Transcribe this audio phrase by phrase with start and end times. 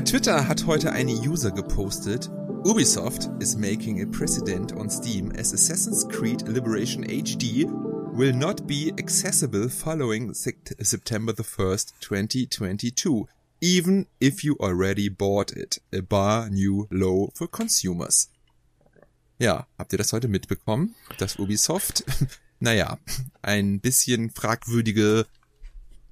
[0.00, 2.30] Bei Twitter hat heute eine User gepostet,
[2.64, 7.66] Ubisoft is making a precedent on Steam as Assassin's Creed Liberation HD
[8.16, 13.28] will not be accessible following September the 1st, 2022,
[13.60, 15.82] even if you already bought it.
[15.92, 18.30] A bar new low for consumers.
[19.38, 22.04] Ja, habt ihr das heute mitbekommen, dass Ubisoft,
[22.58, 22.98] naja,
[23.42, 25.26] ein bisschen fragwürdige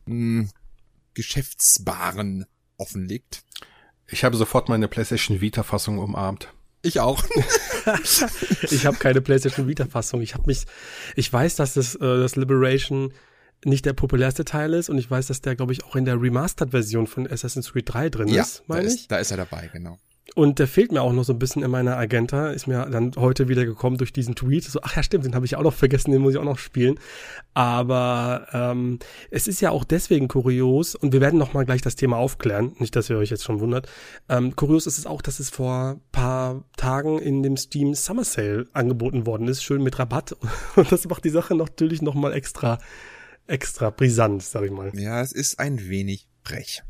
[0.05, 0.51] mh, hm,
[1.15, 2.45] Geschäftsbaren
[2.77, 3.45] offenlegt?
[4.11, 6.53] Ich habe sofort meine PlayStation Vita-Fassung umarmt.
[6.83, 7.23] Ich auch.
[8.62, 10.23] ich habe keine PlayStation Vita-Fassung.
[10.23, 10.65] Ich habe mich,
[11.17, 13.12] ich weiß, dass das, äh, das Liberation
[13.65, 16.21] nicht der populärste Teil ist und ich weiß, dass der, glaube ich, auch in der
[16.21, 19.09] Remastered-Version von Assassin's Creed 3 drin ja, ist, meine ich.
[19.09, 19.98] Da ist er dabei, genau.
[20.34, 22.51] Und der fehlt mir auch noch so ein bisschen in meiner Agenda.
[22.51, 24.65] Ist mir dann heute wieder gekommen durch diesen Tweet.
[24.65, 26.59] So, ach ja, stimmt, den habe ich auch noch vergessen, den muss ich auch noch
[26.59, 27.01] spielen.
[27.55, 28.98] Aber ähm,
[29.31, 32.75] es ist ja auch deswegen kurios, und wir werden noch mal gleich das Thema aufklären,
[32.79, 33.89] nicht, dass ihr euch jetzt schon wundert.
[34.29, 38.67] Ähm, kurios ist es auch, dass es vor paar Tagen in dem Steam Summer Sale
[38.75, 40.37] angeboten worden ist, schön mit Rabatt.
[40.77, 42.79] Und das macht die Sache natürlich noch mal extra,
[43.47, 44.92] extra brisant, sag ich mal.
[44.95, 46.83] Ja, es ist ein wenig frech.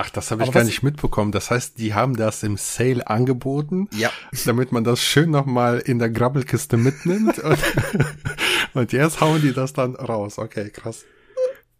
[0.00, 1.32] Ach, das habe ich gar nicht mitbekommen.
[1.32, 4.12] Das heißt, die haben das im Sale angeboten, ja.
[4.46, 7.38] damit man das schön nochmal in der Grabbelkiste mitnimmt.
[7.40, 7.58] und,
[8.74, 10.38] und, jetzt hauen die das dann raus.
[10.38, 11.04] Okay, krass.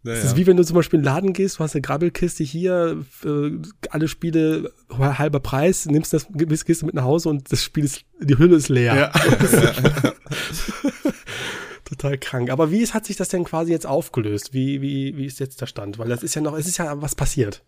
[0.03, 0.17] Naja.
[0.17, 2.43] Das ist wie wenn du zum Beispiel in den Laden gehst, du hast eine Grabbelkiste
[2.43, 3.51] hier, äh,
[3.91, 8.03] alle Spiele halber Preis, nimmst das, gehst du mit nach Hause und das Spiel ist,
[8.21, 8.97] die Hülle ist leer.
[8.97, 9.13] Ja.
[11.85, 12.51] Total krank.
[12.51, 14.53] Aber wie ist, hat sich das denn quasi jetzt aufgelöst?
[14.53, 16.01] Wie, wie, wie ist jetzt der Stand?
[16.01, 17.63] Weil das ist ja noch, es ist ja was passiert.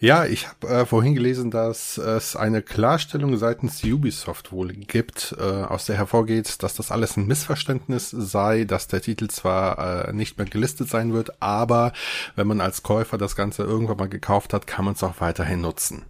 [0.00, 5.42] Ja, ich habe äh, vorhin gelesen, dass es eine Klarstellung seitens Ubisoft wohl gibt, äh,
[5.42, 10.36] aus der hervorgeht, dass das alles ein Missverständnis sei, dass der Titel zwar äh, nicht
[10.36, 11.92] mehr gelistet sein wird, aber
[12.36, 15.60] wenn man als Käufer das Ganze irgendwann mal gekauft hat, kann man es auch weiterhin
[15.60, 16.04] nutzen.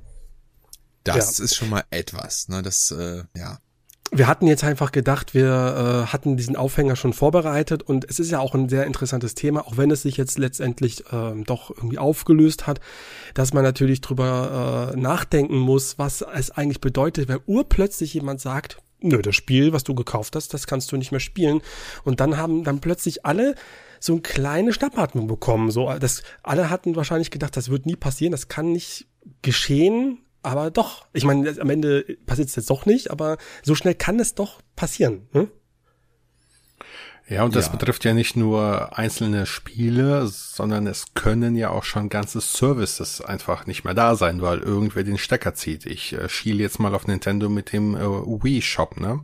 [1.04, 1.44] Das ja.
[1.44, 2.62] ist schon mal etwas, ne?
[2.62, 3.58] Das, äh, ja
[4.16, 8.30] wir hatten jetzt einfach gedacht, wir äh, hatten diesen Aufhänger schon vorbereitet und es ist
[8.30, 11.98] ja auch ein sehr interessantes Thema, auch wenn es sich jetzt letztendlich äh, doch irgendwie
[11.98, 12.80] aufgelöst hat,
[13.34, 18.78] dass man natürlich drüber äh, nachdenken muss, was es eigentlich bedeutet, wenn urplötzlich jemand sagt,
[19.00, 21.60] nö, das Spiel, was du gekauft hast, das kannst du nicht mehr spielen.
[22.04, 23.54] Und dann haben dann plötzlich alle
[24.00, 25.70] so eine kleine Schnappatmung bekommen.
[25.70, 29.06] So, das, alle hatten wahrscheinlich gedacht, das wird nie passieren, das kann nicht
[29.42, 33.94] geschehen, aber doch, ich meine, am Ende passiert es jetzt doch nicht, aber so schnell
[33.94, 35.26] kann es doch passieren.
[35.32, 35.50] Hm?
[37.26, 37.72] Ja, und das ja.
[37.72, 43.66] betrifft ja nicht nur einzelne Spiele, sondern es können ja auch schon ganze Services einfach
[43.66, 45.86] nicht mehr da sein, weil irgendwer den Stecker zieht.
[45.86, 49.20] Ich äh, schiele jetzt mal auf Nintendo mit dem äh, Wii Shop, ne?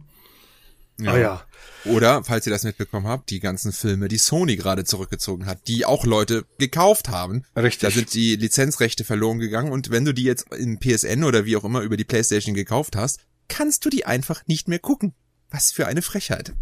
[1.04, 1.12] Ja.
[1.12, 1.44] Ah ja.
[1.84, 5.86] Oder, falls ihr das mitbekommen habt, die ganzen Filme, die Sony gerade zurückgezogen hat, die
[5.86, 7.44] auch Leute gekauft haben.
[7.56, 7.80] Richtig.
[7.80, 11.56] Da sind die Lizenzrechte verloren gegangen und wenn du die jetzt in PSN oder wie
[11.56, 15.14] auch immer über die Playstation gekauft hast, kannst du die einfach nicht mehr gucken.
[15.50, 16.52] Was für eine Frechheit.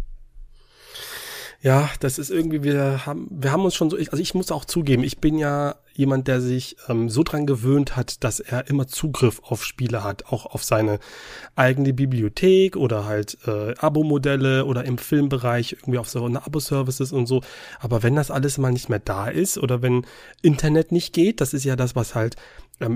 [1.61, 4.63] Ja, das ist irgendwie, wir haben, wir haben uns schon so, also ich muss auch
[4.63, 8.87] zugeben, ich bin ja jemand, der sich ähm, so dran gewöhnt hat, dass er immer
[8.87, 10.97] Zugriff auf Spiele hat, auch auf seine
[11.57, 17.25] eigene Bibliothek oder halt äh, Abo-Modelle oder im Filmbereich irgendwie auf so eine Abo-Services und
[17.25, 17.41] so.
[17.81, 20.05] Aber wenn das alles mal nicht mehr da ist oder wenn
[20.41, 22.37] Internet nicht geht, das ist ja das, was halt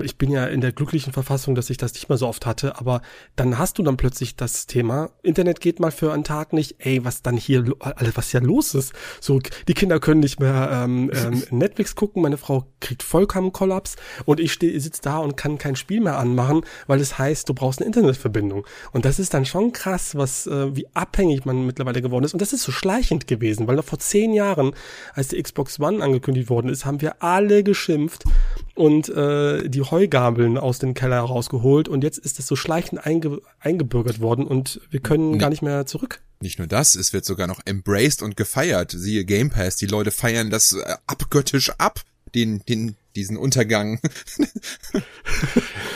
[0.02, 2.78] ich bin ja in der glücklichen Verfassung, dass ich das nicht mehr so oft hatte,
[2.78, 3.02] aber
[3.36, 7.04] dann hast du dann plötzlich das Thema, Internet geht mal für einen Tag nicht, ey,
[7.04, 8.94] was dann hier, alles was ja los ist.
[9.20, 13.96] So, die Kinder können nicht mehr ähm, ähm, Netflix gucken, meine Frau kriegt vollkommen Kollaps
[14.24, 17.80] und ich sitze da und kann kein Spiel mehr anmachen, weil es heißt, du brauchst
[17.80, 18.66] eine Internetverbindung.
[18.92, 22.32] Und das ist dann schon krass, was, äh, wie abhängig man mittlerweile geworden ist.
[22.32, 24.74] Und das ist so schleichend gewesen, weil noch vor zehn Jahren,
[25.14, 28.24] als die Xbox One angekündigt worden ist, haben wir alle geschimpft
[28.74, 33.40] und äh, die Heugabeln aus dem Keller rausgeholt und jetzt ist es so schleichend einge
[33.60, 35.38] eingebürgert worden und wir können nee.
[35.38, 36.20] gar nicht mehr zurück.
[36.40, 38.92] Nicht nur das, es wird sogar noch embraced und gefeiert.
[38.96, 42.00] Siehe Game Pass, die Leute feiern das äh, abgöttisch ab,
[42.34, 44.00] den, den diesen Untergang.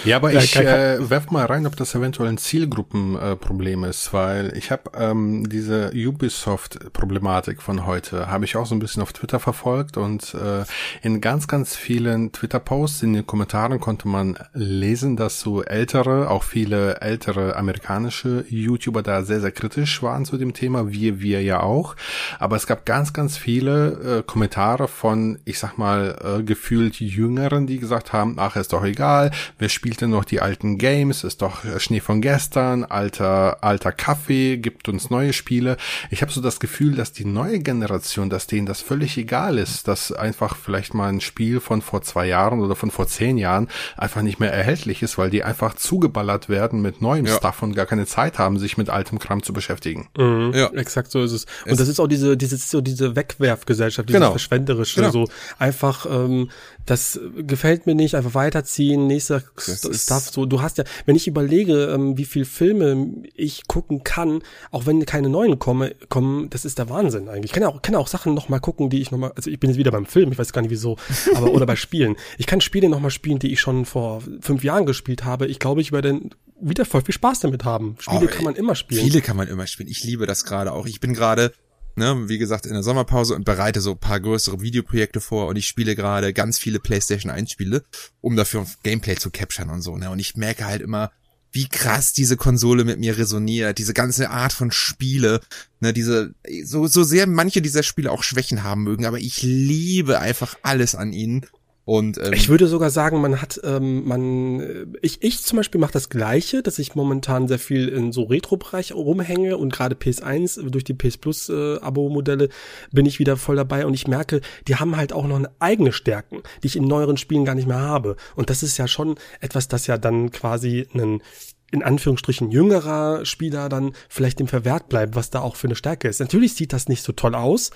[0.04, 4.56] ja, aber ich äh, werf mal rein, ob das eventuell ein Zielgruppenproblem äh, ist, weil
[4.56, 9.40] ich habe ähm, diese Ubisoft-Problematik von heute, habe ich auch so ein bisschen auf Twitter
[9.40, 10.64] verfolgt und äh,
[11.02, 16.42] in ganz, ganz vielen Twitter-Posts in den Kommentaren konnte man lesen, dass so ältere, auch
[16.42, 21.60] viele ältere amerikanische YouTuber da sehr, sehr kritisch waren zu dem Thema, wie wir ja
[21.60, 21.96] auch.
[22.38, 27.14] Aber es gab ganz, ganz viele äh, Kommentare von, ich sag mal, äh, gefühlt die
[27.14, 31.24] Jüngeren, die gesagt haben, ach, ist doch egal, wer spielt denn noch die alten Games,
[31.24, 35.78] ist doch Schnee von gestern, alter, alter Kaffee, gibt uns neue Spiele.
[36.10, 39.88] Ich habe so das Gefühl, dass die neue Generation, dass denen das völlig egal ist,
[39.88, 43.68] dass einfach vielleicht mal ein Spiel von vor zwei Jahren oder von vor zehn Jahren
[43.96, 47.36] einfach nicht mehr erhältlich ist, weil die einfach zugeballert werden mit neuem ja.
[47.36, 50.08] Stuff und gar keine Zeit haben, sich mit altem Kram zu beschäftigen.
[50.18, 51.46] Mhm, ja, exakt so ist es.
[51.64, 54.30] Und es das ist auch diese, diese, so diese Wegwerfgesellschaft, diese genau.
[54.30, 55.10] verschwenderische, genau.
[55.10, 55.28] so
[55.58, 56.50] einfach, ähm,
[56.88, 61.92] das gefällt mir nicht, einfach weiterziehen, nächster Stuff, so, du hast ja, wenn ich überlege,
[61.92, 64.40] ähm, wie viel Filme ich gucken kann,
[64.70, 67.46] auch wenn keine neuen komme, kommen, das ist der Wahnsinn eigentlich.
[67.46, 69.68] Ich kann ja auch, kann auch Sachen nochmal gucken, die ich nochmal, also ich bin
[69.68, 70.96] jetzt wieder beim Film, ich weiß gar nicht wieso,
[71.34, 72.16] aber, oder bei Spielen.
[72.38, 75.46] Ich kann Spiele nochmal spielen, die ich schon vor fünf Jahren gespielt habe.
[75.46, 76.20] Ich glaube, ich werde
[76.60, 77.96] wieder voll viel Spaß damit haben.
[78.00, 79.04] Spiele oh, kann man immer spielen.
[79.04, 79.88] Viele kann man immer spielen.
[79.88, 80.86] Ich liebe das gerade auch.
[80.86, 81.52] Ich bin gerade
[81.98, 85.48] ne, wie gesagt, in der Sommerpause und bereite so paar größere Videoprojekte vor.
[85.48, 87.84] Und ich spiele gerade ganz viele PlayStation 1 Spiele,
[88.20, 91.10] um dafür Gameplay zu capturen und so, ne, und ich merke halt immer,
[91.50, 95.40] wie krass diese Konsole mit mir resoniert, diese ganze Art von Spiele,
[95.80, 96.34] ne, diese,
[96.64, 100.94] so, so sehr manche dieser Spiele auch Schwächen haben mögen, aber ich liebe einfach alles
[100.94, 101.46] an ihnen
[101.88, 105.80] und, ähm, ich würde sogar sagen, man hat, ähm, man, äh, ich, ich zum Beispiel
[105.80, 110.68] mache das Gleiche, dass ich momentan sehr viel in so Retro-Bereich rumhänge und gerade PS1
[110.68, 112.50] durch die PS Plus äh, Abo-Modelle
[112.92, 115.92] bin ich wieder voll dabei und ich merke, die haben halt auch noch eine eigene
[115.92, 118.16] Stärken, die ich in neueren Spielen gar nicht mehr habe.
[118.36, 121.22] Und das ist ja schon etwas, das ja dann quasi einen
[121.70, 126.08] in Anführungsstrichen jüngerer Spieler dann vielleicht dem verwehrt bleibt, was da auch für eine Stärke
[126.08, 126.20] ist.
[126.20, 127.70] Natürlich sieht das nicht so toll aus,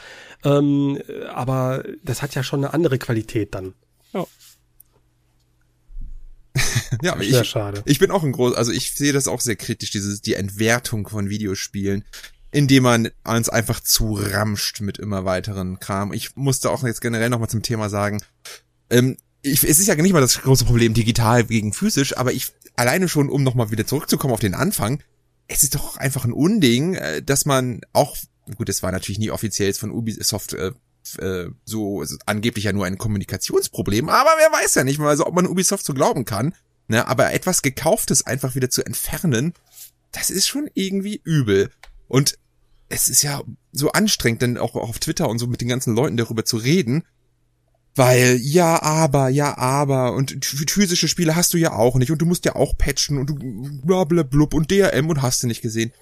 [0.45, 1.01] ähm,
[1.33, 3.73] aber das hat ja schon eine andere Qualität dann.
[7.03, 7.13] Ja.
[7.13, 7.83] aber ich, schade.
[7.87, 11.09] ich bin auch ein groß, also ich sehe das auch sehr kritisch, dieses, die Entwertung
[11.09, 12.05] von Videospielen,
[12.51, 16.13] indem man uns einfach zu ramscht mit immer weiteren Kram.
[16.13, 18.23] Ich musste auch jetzt generell nochmal zum Thema sagen,
[18.91, 22.53] ähm, ich, es ist ja nicht mal das große Problem digital gegen physisch, aber ich
[22.77, 25.03] alleine schon, um nochmal wieder zurückzukommen auf den Anfang,
[25.49, 28.17] es ist doch einfach ein Unding, äh, dass man auch,
[28.57, 30.73] gut, es war natürlich nie offiziell von Ubisoft äh,
[31.19, 35.35] äh, so angeblich ja nur ein Kommunikationsproblem, aber wer weiß ja nicht mal, also ob
[35.35, 36.55] man Ubisoft so glauben kann.
[36.93, 39.55] Ne, aber etwas Gekauftes einfach wieder zu entfernen,
[40.11, 41.71] das ist schon irgendwie übel.
[42.07, 42.39] Und
[42.91, 43.41] es ist ja
[43.73, 47.05] so anstrengend, dann auch auf Twitter und so mit den ganzen Leuten darüber zu reden,
[47.95, 52.27] weil, ja, aber, ja, aber, und physische Spiele hast du ja auch nicht, und du
[52.27, 55.93] musst ja auch patchen, und du blub und DRM und hast du nicht gesehen.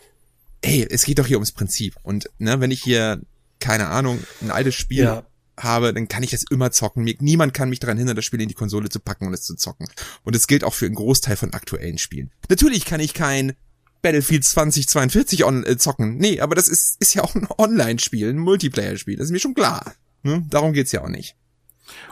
[0.60, 1.94] Ey, es geht doch hier ums Prinzip.
[2.02, 3.20] Und, ne, wenn ich hier
[3.60, 5.22] keine Ahnung, ein altes Spiel ja.
[5.62, 7.04] Habe, dann kann ich das immer zocken.
[7.20, 9.54] Niemand kann mich daran hindern, das Spiel in die Konsole zu packen und es zu
[9.54, 9.88] zocken.
[10.24, 12.30] Und das gilt auch für einen Großteil von aktuellen Spielen.
[12.48, 13.54] Natürlich kann ich kein
[14.02, 16.16] Battlefield 2042 on, äh, zocken.
[16.16, 19.16] Nee, aber das ist, ist ja auch ein Online-Spiel, ein Multiplayer-Spiel.
[19.16, 19.94] Das ist mir schon klar.
[20.22, 20.44] Ne?
[20.48, 21.36] Darum geht's ja auch nicht.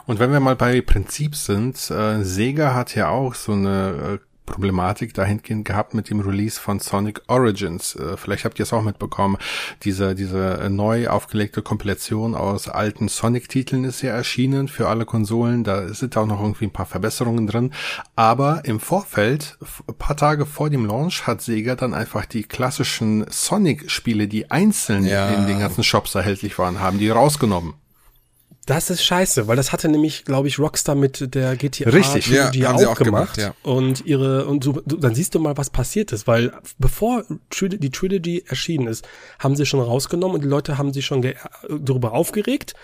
[0.05, 4.28] Und wenn wir mal bei Prinzip sind, äh, Sega hat ja auch so eine äh,
[4.49, 7.95] Problematik dahingehend gehabt mit dem Release von Sonic Origins.
[7.95, 9.37] Äh, vielleicht habt ihr es auch mitbekommen.
[9.83, 15.63] Diese, diese neu aufgelegte Kompilation aus alten Sonic-Titeln ist ja erschienen für alle Konsolen.
[15.63, 17.71] Da sind auch noch irgendwie ein paar Verbesserungen drin.
[18.15, 19.57] Aber im Vorfeld,
[19.87, 25.05] ein paar Tage vor dem Launch, hat Sega dann einfach die klassischen Sonic-Spiele, die einzeln
[25.05, 25.29] ja.
[25.29, 27.75] in den ganzen Shops erhältlich waren, haben die rausgenommen.
[28.69, 32.51] Das ist scheiße, weil das hatte nämlich, glaube ich, Rockstar mit der GTA Richtig, ja,
[32.51, 33.33] die auch, auch, gemacht.
[33.33, 33.55] gemacht ja.
[33.63, 38.43] Und ihre und so, dann siehst du mal, was passiert ist, weil bevor die Trilogy
[38.47, 39.07] erschienen ist,
[39.39, 41.25] haben sie schon rausgenommen und die Leute haben sich schon
[41.67, 42.75] darüber aufgeregt.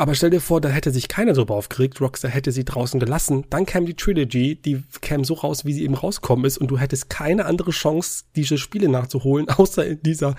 [0.00, 3.44] Aber stell dir vor, da hätte sich keiner drüber aufgeregt, Rockstar hätte sie draußen gelassen,
[3.50, 6.78] dann kam die Trilogy, die kam so raus, wie sie eben rauskommen ist und du
[6.78, 10.36] hättest keine andere Chance, diese Spiele nachzuholen, außer in dieser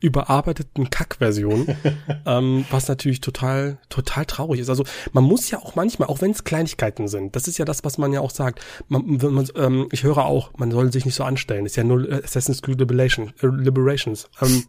[0.00, 1.68] überarbeiteten Kack-Version,
[2.26, 4.70] ähm, was natürlich total, total traurig ist.
[4.70, 4.82] Also
[5.12, 7.98] man muss ja auch manchmal, auch wenn es Kleinigkeiten sind, das ist ja das, was
[7.98, 8.60] man ja auch sagt.
[8.88, 11.64] Man, wenn man, ähm, ich höre auch, man soll sich nicht so anstellen.
[11.64, 14.28] ist ja nur Assassin's Creed Liberation, äh, Liberations.
[14.42, 14.64] Ähm,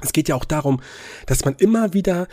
[0.00, 0.80] es geht ja auch darum,
[1.26, 2.26] dass man immer wieder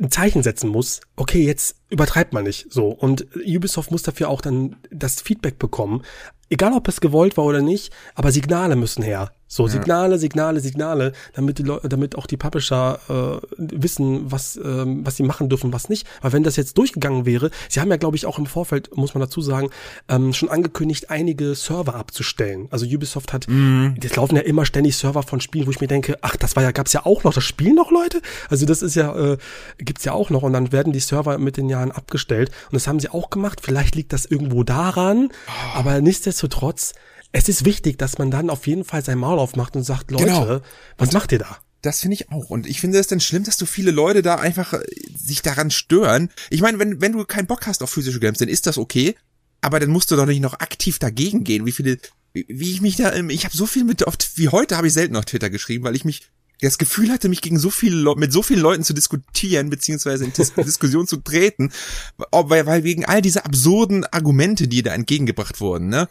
[0.00, 2.88] ein Zeichen setzen muss, okay, jetzt übertreibt man nicht so.
[2.88, 6.02] Und Ubisoft muss dafür auch dann das Feedback bekommen.
[6.48, 9.32] Egal ob es gewollt war oder nicht, aber Signale müssen her.
[9.48, 15.06] So, Signale, Signale, Signale, damit die Leute, damit auch die Publisher äh, wissen, was, ähm,
[15.06, 16.06] was sie machen dürfen, was nicht.
[16.20, 19.14] Weil wenn das jetzt durchgegangen wäre, sie haben ja, glaube ich, auch im Vorfeld, muss
[19.14, 19.70] man dazu sagen,
[20.08, 22.66] ähm, schon angekündigt, einige Server abzustellen.
[22.70, 23.94] Also Ubisoft hat, mm.
[24.02, 26.64] jetzt laufen ja immer ständig Server von Spielen, wo ich mir denke, ach, das war
[26.64, 28.22] ja, gab's ja auch noch, das Spiel noch, Leute?
[28.50, 29.38] Also das ist ja, äh,
[29.78, 32.50] gibt's ja auch noch und dann werden die Server mit den Jahren abgestellt.
[32.66, 33.60] Und das haben sie auch gemacht.
[33.62, 35.78] Vielleicht liegt das irgendwo daran, oh.
[35.78, 36.94] aber nichtsdestotrotz,
[37.36, 40.24] es ist wichtig, dass man dann auf jeden Fall sein Maul aufmacht und sagt, Leute,
[40.24, 40.60] genau.
[40.96, 41.58] was und macht ihr da?
[41.82, 42.48] Das finde ich auch.
[42.48, 44.80] Und ich finde es dann schlimm, dass so viele Leute da einfach äh,
[45.14, 46.30] sich daran stören.
[46.48, 49.16] Ich meine, wenn, wenn du keinen Bock hast auf physische Games, dann ist das okay.
[49.60, 51.66] Aber dann musst du doch nicht noch aktiv dagegen gehen.
[51.66, 51.98] Wie viele,
[52.32, 55.14] wie ich mich da, ich habe so viel mit, oft wie heute habe ich selten
[55.14, 56.22] auf Twitter geschrieben, weil ich mich
[56.62, 60.24] das Gefühl hatte, mich gegen so viele Le mit so vielen Leuten zu diskutieren, beziehungsweise
[60.24, 61.70] in Dis Diskussion zu treten,
[62.16, 66.08] weil, weil wegen all dieser absurden Argumente, die da entgegengebracht wurden, ne?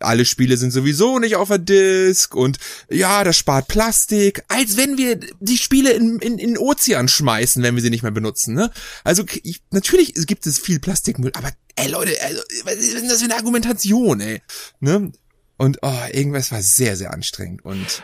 [0.00, 2.58] Alle Spiele sind sowieso nicht auf der Disk und
[2.90, 7.74] ja, das spart Plastik, als wenn wir die Spiele in, in, in Ozean schmeißen, wenn
[7.74, 8.70] wir sie nicht mehr benutzen, ne?
[9.04, 13.18] Also ich, natürlich gibt es viel Plastikmüll, aber ey Leute, also, was ist denn das
[13.18, 14.42] für eine Argumentation, ey?
[14.80, 15.12] Ne?
[15.56, 18.02] Und oh, irgendwas war sehr, sehr anstrengend und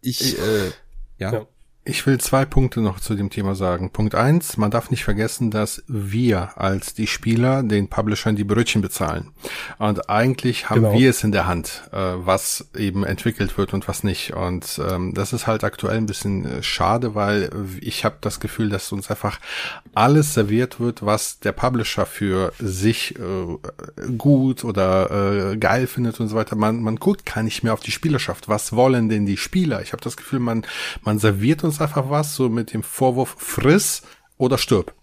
[0.00, 0.70] ich, äh,
[1.18, 1.32] ja.
[1.32, 1.46] ja.
[1.88, 3.90] Ich will zwei Punkte noch zu dem Thema sagen.
[3.90, 8.82] Punkt eins, man darf nicht vergessen, dass wir als die Spieler den Publishern die Brötchen
[8.82, 9.30] bezahlen.
[9.78, 10.94] Und eigentlich haben genau.
[10.94, 14.34] wir es in der Hand, äh, was eben entwickelt wird und was nicht.
[14.34, 17.50] Und ähm, das ist halt aktuell ein bisschen äh, schade, weil
[17.80, 19.38] ich habe das Gefühl, dass uns einfach
[19.94, 26.26] alles serviert wird, was der Publisher für sich äh, gut oder äh, geil findet und
[26.26, 26.56] so weiter.
[26.56, 28.48] Man, man guckt gar nicht mehr auf die Spielerschaft.
[28.48, 29.82] Was wollen denn die Spieler?
[29.82, 30.66] Ich habe das Gefühl, man,
[31.02, 34.02] man serviert uns uns einfach was, so mit dem Vorwurf, friss
[34.38, 34.94] oder stirb.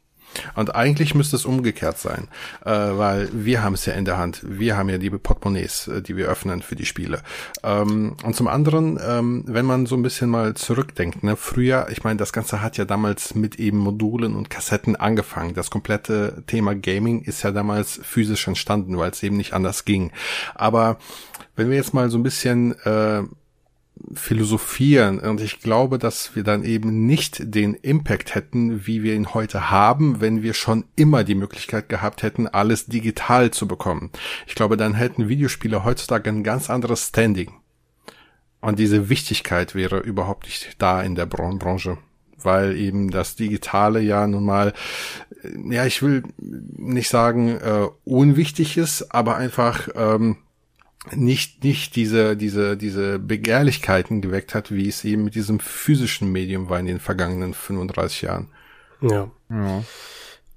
[0.56, 2.28] Und eigentlich müsste es umgekehrt sein,
[2.66, 4.42] äh, weil wir haben es ja in der Hand.
[4.44, 7.22] Wir haben ja die Portemonnaies, äh, die wir öffnen für die Spiele.
[7.62, 12.04] Ähm, und zum anderen, ähm, wenn man so ein bisschen mal zurückdenkt, ne, früher, ich
[12.04, 15.54] meine, das Ganze hat ja damals mit eben Modulen und Kassetten angefangen.
[15.54, 20.12] Das komplette Thema Gaming ist ja damals physisch entstanden, weil es eben nicht anders ging.
[20.56, 20.98] Aber
[21.56, 23.22] wenn wir jetzt mal so ein bisschen äh,
[24.14, 29.34] philosophieren und ich glaube, dass wir dann eben nicht den Impact hätten, wie wir ihn
[29.34, 34.12] heute haben, wenn wir schon immer die Möglichkeit gehabt hätten, alles digital zu bekommen.
[34.48, 37.54] Ich glaube, dann hätten Videospiele heutzutage ein ganz anderes Standing.
[38.62, 41.98] Und diese Wichtigkeit wäre überhaupt nicht da in der Branche
[42.46, 44.74] weil eben das Digitale ja nun mal,
[45.70, 50.38] ja, ich will nicht sagen äh, unwichtig ist, aber einfach ähm,
[51.12, 56.70] nicht, nicht diese, diese, diese Begehrlichkeiten geweckt hat, wie es eben mit diesem physischen Medium
[56.70, 58.48] war in den vergangenen 35 Jahren.
[59.02, 59.30] Ja.
[59.50, 59.84] ja.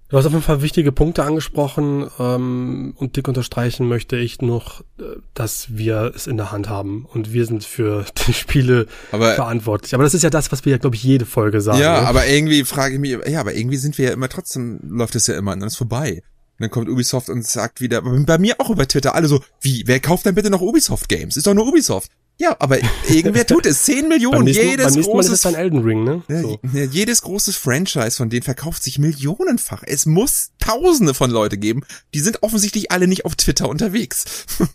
[0.09, 4.83] Du hast auf jeden Fall wichtige Punkte angesprochen ähm, und dick unterstreichen möchte ich noch,
[5.01, 9.35] äh, dass wir es in der Hand haben und wir sind für die Spiele aber,
[9.35, 9.95] verantwortlich.
[9.95, 11.81] Aber das ist ja das, was wir ja, glaube ich, jede Folge sagen.
[11.81, 12.07] Ja, ne?
[12.07, 15.27] aber irgendwie frage ich mich, ja, aber irgendwie sind wir ja immer trotzdem, läuft es
[15.27, 16.23] ja immer und dann ist vorbei.
[16.59, 19.83] Und dann kommt Ubisoft und sagt wieder, bei mir auch über Twitter, alle so, wie,
[19.87, 21.37] wer kauft denn bitte noch Ubisoft Games?
[21.37, 22.11] Ist doch nur Ubisoft.
[22.39, 23.85] Ja, aber irgendwer tut es.
[23.85, 25.31] Zehn Millionen, nächsten, jedes beim großes.
[25.31, 26.23] Mal ist es Elden Ring, ne?
[26.29, 26.59] So.
[26.73, 29.83] Ja, jedes großes Franchise von denen verkauft sich millionenfach.
[29.87, 31.83] Es muss Tausende von Leute geben.
[32.13, 34.47] Die sind offensichtlich alle nicht auf Twitter unterwegs.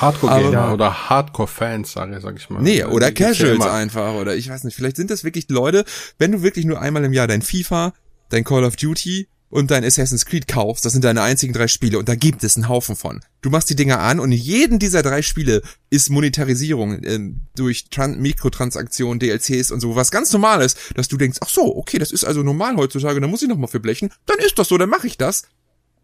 [0.00, 0.72] Hardcore-Gamer ja.
[0.72, 2.60] oder Hardcore-Fans, sage sag ich mal.
[2.60, 4.14] Nee, oder Casuals einfach.
[4.14, 5.84] Oder ich weiß nicht, vielleicht sind das wirklich Leute,
[6.18, 7.92] wenn du wirklich nur einmal im Jahr dein FIFA,
[8.30, 11.98] dein Call of Duty und dein Assassin's Creed kaufst, das sind deine einzigen drei Spiele
[11.98, 13.20] und da gibt es einen Haufen von.
[13.40, 17.18] Du machst die Dinger an und in jedem dieser drei Spiele ist Monetarisierung äh,
[17.54, 21.98] durch Tran Mikrotransaktionen, DLCs und so was ganz normales, dass du denkst, ach so, okay,
[21.98, 24.68] das ist also normal heutzutage, da muss ich noch mal für blechen, dann ist das
[24.68, 25.44] so, dann mache ich das.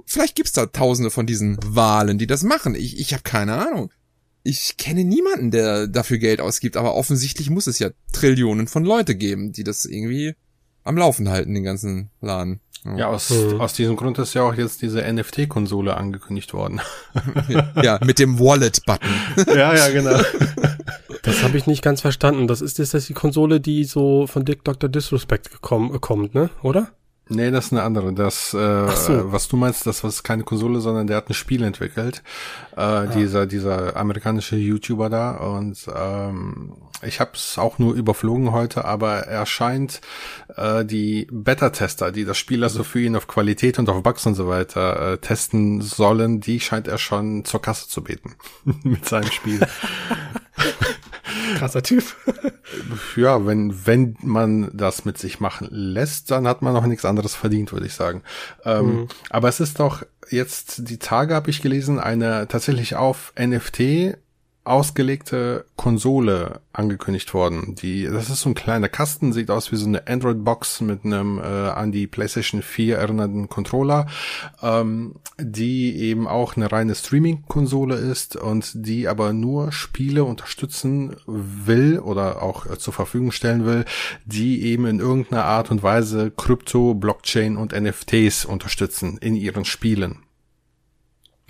[0.06, 2.74] Vielleicht gibt's da tausende von diesen Wahlen, die das machen.
[2.74, 3.90] Ich, ich habe keine Ahnung.
[4.42, 9.14] Ich kenne niemanden, der dafür Geld ausgibt, aber offensichtlich muss es ja Trillionen von Leute
[9.14, 10.34] geben, die das irgendwie
[10.82, 12.60] am Laufen halten, den ganzen Laden.
[12.96, 13.60] Ja, aus, mhm.
[13.60, 16.82] aus diesem Grund ist ja auch jetzt diese NFT-Konsole angekündigt worden.
[17.82, 19.08] ja, mit dem Wallet-Button.
[19.56, 20.20] ja, ja, genau.
[21.22, 22.46] Das habe ich nicht ganz verstanden.
[22.46, 24.90] Das ist jetzt die Konsole, die so von Dick Dr.
[24.90, 26.50] Disrespect gekommen, kommt, ne?
[26.62, 26.88] Oder?
[27.28, 28.12] Nee, das ist eine andere.
[28.12, 29.32] Das, äh, so.
[29.32, 32.22] was du meinst, das was keine Konsole, sondern der hat ein Spiel entwickelt.
[32.76, 33.06] Äh, ah.
[33.06, 35.36] Dieser, dieser amerikanische YouTuber da.
[35.36, 40.02] Und ähm, ich habe es auch nur überflogen heute, aber er scheint
[40.56, 44.34] äh, die Beta-Tester, die das Spiel also für ihn auf Qualität und auf Bugs und
[44.34, 48.34] so weiter äh, testen sollen, die scheint er schon zur Kasse zu beten
[48.82, 49.66] mit seinem Spiel.
[51.56, 52.04] Krasser Typ.
[53.16, 57.34] ja, wenn, wenn man das mit sich machen lässt, dann hat man noch nichts anderes
[57.34, 58.22] verdient, würde ich sagen.
[58.64, 59.08] Ähm, mhm.
[59.30, 64.16] Aber es ist doch jetzt, die Tage habe ich gelesen, eine tatsächlich auf NFT
[64.64, 67.74] ausgelegte Konsole angekündigt worden.
[67.74, 71.38] Die, das ist so ein kleiner Kasten, sieht aus wie so eine Android-Box mit einem
[71.38, 74.06] äh, an die PlayStation 4 erinnernden Controller,
[74.62, 81.98] ähm, die eben auch eine reine Streaming-Konsole ist und die aber nur Spiele unterstützen will
[81.98, 83.84] oder auch äh, zur Verfügung stellen will,
[84.24, 90.23] die eben in irgendeiner Art und Weise Krypto, Blockchain und NFTs unterstützen in ihren Spielen.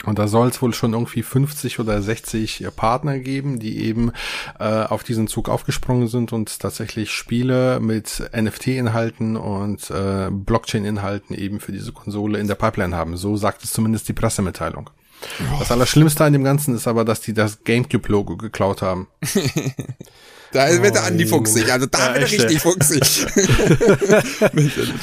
[0.06, 4.12] Und da soll es wohl schon irgendwie 50 oder 60 Partner geben, die eben
[4.58, 11.60] äh, auf diesen Zug aufgesprungen sind und tatsächlich Spiele mit NFT-Inhalten und äh, Blockchain-Inhalten eben
[11.60, 13.16] für diese Konsole in der Pipeline haben.
[13.16, 14.90] So sagt es zumindest die Pressemitteilung.
[15.40, 15.58] Oh.
[15.58, 19.08] Das Allerschlimmste an dem Ganzen ist aber, dass die das GameCube-Logo geklaut haben.
[20.52, 23.02] Da oh, wird der Andi fuchsig, also da ja, wird er richtig fuchsig.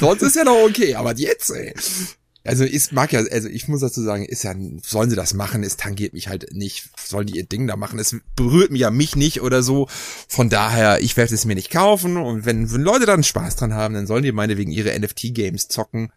[0.00, 1.74] Sonst ist ja noch okay, aber jetzt, ey.
[2.44, 5.62] Also ist mag ja, also ich muss dazu sagen, ist ja, sollen sie das machen,
[5.62, 8.90] es tangiert mich halt nicht, sollen die ihr Ding da machen, es berührt mich ja
[8.90, 9.86] mich nicht oder so.
[10.26, 13.74] Von daher, ich werde es mir nicht kaufen und wenn, wenn Leute dann Spaß dran
[13.74, 16.10] haben, dann sollen die meinetwegen ihre NFT-Games zocken.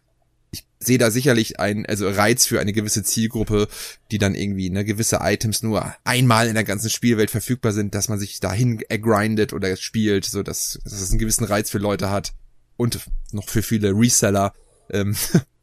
[0.50, 3.68] Ich sehe da sicherlich ein, also Reiz für eine gewisse Zielgruppe,
[4.10, 8.08] die dann irgendwie ne, gewisse Items nur einmal in der ganzen Spielwelt verfügbar sind, dass
[8.08, 12.10] man sich dahin grindet oder spielt, so dass, dass es einen gewissen Reiz für Leute
[12.10, 12.32] hat
[12.76, 12.98] und
[13.30, 14.54] noch für viele Reseller.
[14.90, 15.16] Ähm,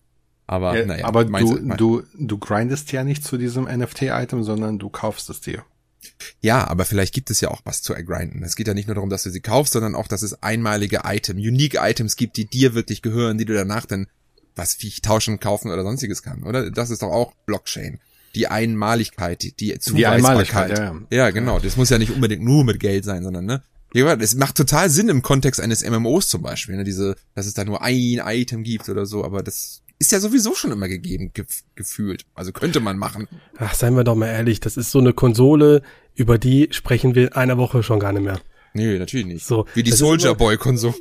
[0.48, 1.06] Aber ja, naja.
[1.06, 5.64] Aber du, du, du grindest ja nicht zu diesem NFT-Item, sondern du kaufst es dir.
[6.42, 8.44] Ja, aber vielleicht gibt es ja auch was zu ergrinden.
[8.44, 11.02] Es geht ja nicht nur darum, dass du sie kaufst, sondern auch, dass es einmalige
[11.06, 14.08] Item, unique Items gibt, die dir wirklich gehören, die du danach dann,
[14.56, 16.70] was wie ich tauschen, kaufen oder sonstiges kann, oder?
[16.72, 18.00] Das ist doch auch Blockchain.
[18.36, 19.94] Die Einmaligkeit, die, die Zuweisbarkeit.
[19.94, 21.02] Die Einmaligkeit, ja, ja.
[21.10, 21.60] ja, genau.
[21.60, 23.64] Das muss ja nicht unbedingt nur mit Geld sein, sondern, ne?
[23.94, 26.84] Es macht total Sinn im Kontext eines MMOs zum Beispiel, ne?
[26.84, 30.54] Diese, dass es da nur ein Item gibt oder so, aber das ist ja sowieso
[30.56, 31.46] schon immer gegeben, ge
[31.76, 32.26] gefühlt.
[32.36, 33.28] Also könnte man machen.
[33.58, 35.82] Ach, seien wir doch mal ehrlich, das ist so eine Konsole,
[36.16, 38.40] über die sprechen wir in einer Woche schon gar nicht mehr.
[38.74, 39.46] Nee, natürlich nicht.
[39.46, 40.96] So, Wie die Soldier Boy Konsole.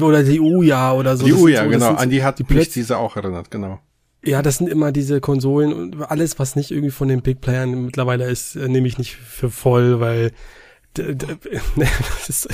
[0.00, 1.26] oder die Uja oder so.
[1.26, 1.94] Die Uja, so, genau.
[1.94, 3.80] An die hat die mich diese auch erinnert, genau.
[4.24, 7.84] Ja, das sind immer diese Konsolen und alles, was nicht irgendwie von den Big Playern
[7.86, 10.32] mittlerweile ist, äh, nehme ich nicht für voll, weil
[10.94, 12.48] das ist,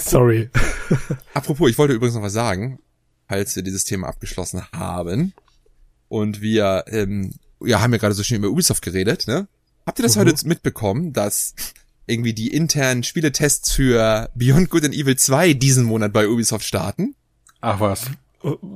[0.00, 0.50] Sorry.
[1.34, 2.78] Apropos, ich wollte übrigens noch was sagen
[3.28, 5.32] als wir dieses Thema abgeschlossen haben.
[6.08, 9.48] Und wir ähm, ja, haben ja gerade so schön über Ubisoft geredet, ne?
[9.86, 10.20] Habt ihr das mhm.
[10.20, 11.54] heute mitbekommen, dass
[12.06, 17.14] irgendwie die internen Spieletests für Beyond Good and Evil 2 diesen Monat bei Ubisoft starten?
[17.60, 18.06] Ach was.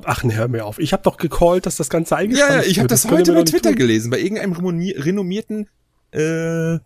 [0.04, 0.78] Ach, ne, hör mir auf.
[0.78, 3.32] Ich habe doch gecallt, dass das Ganze eingestellt Ja, ja, ich habe das, das heute
[3.32, 5.68] bei Twitter gelesen, bei irgendeinem renommierten
[6.12, 6.78] äh,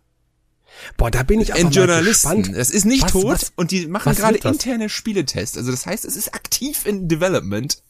[0.97, 2.51] Boah, da bin ich aber mal gespannt.
[2.55, 5.57] Das ist nicht was, tot was, und die machen gerade interne Spieletests.
[5.57, 7.83] Also das heißt, es ist aktiv in Development.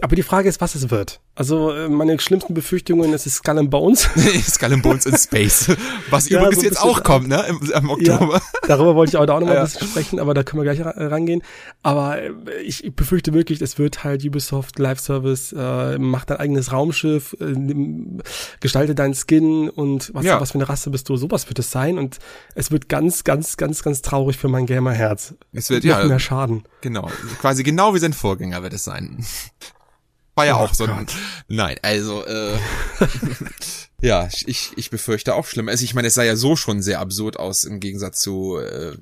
[0.00, 1.20] Aber die Frage ist, was es wird.
[1.38, 4.08] Also äh, meine schlimmsten Befürchtungen, es ist Skull and Bones.
[4.42, 5.70] Skull and Bones in Space.
[6.10, 7.44] Was ja, übrigens so jetzt auch kommt, ne?
[7.48, 8.34] Im, im Oktober.
[8.34, 9.60] Ja, darüber wollte ich auch noch mal ja.
[9.60, 11.42] ein bisschen sprechen, aber da können wir gleich rangehen.
[11.84, 12.32] Aber äh,
[12.64, 17.54] ich befürchte wirklich, es wird halt Ubisoft Live Service, äh, macht dein eigenes Raumschiff, äh,
[18.58, 20.40] gestalte deinen Skin und was, ja.
[20.40, 21.98] was für eine Rasse bist du, sowas wird es sein.
[21.98, 22.18] Und
[22.56, 25.34] es wird ganz, ganz, ganz, ganz traurig für mein Gamerherz.
[25.52, 26.64] Es wird Noch ja mehr Schaden.
[26.80, 27.08] Genau.
[27.40, 29.24] Quasi genau wie sein Vorgänger wird es sein.
[30.38, 30.86] War ja oh auch so.
[30.86, 31.12] Gott.
[31.48, 32.56] Nein, also äh,
[34.00, 35.68] ja, ich, ich befürchte auch schlimm.
[35.68, 38.96] Also ich meine, es sah ja so schon sehr absurd aus im Gegensatz zu äh,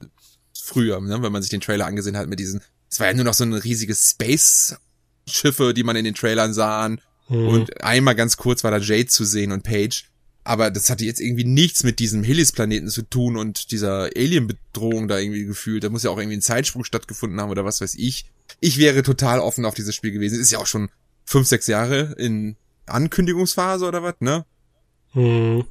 [0.59, 1.22] früher, ne?
[1.22, 2.62] wenn man sich den Trailer angesehen hat mit diesen.
[2.90, 7.03] Es war ja nur noch so ein riesiges Space-Schiffe, die man in den Trailern sahen.
[7.29, 7.49] Mhm.
[7.49, 10.05] Und einmal ganz kurz war da Jade zu sehen und Paige.
[10.42, 15.18] Aber das hatte jetzt irgendwie nichts mit diesem Hillis-Planeten zu tun und dieser Alien-Bedrohung da
[15.18, 15.85] irgendwie gefühlt.
[15.85, 18.25] Da muss ja auch irgendwie ein Zeitsprung stattgefunden haben oder was weiß ich.
[18.61, 20.40] Ich wäre total offen auf dieses Spiel gewesen.
[20.40, 20.88] ist ja auch schon
[21.27, 24.47] fünf, sechs Jahre in Ankündigungsphase oder was, ne?
[25.11, 25.65] Hm.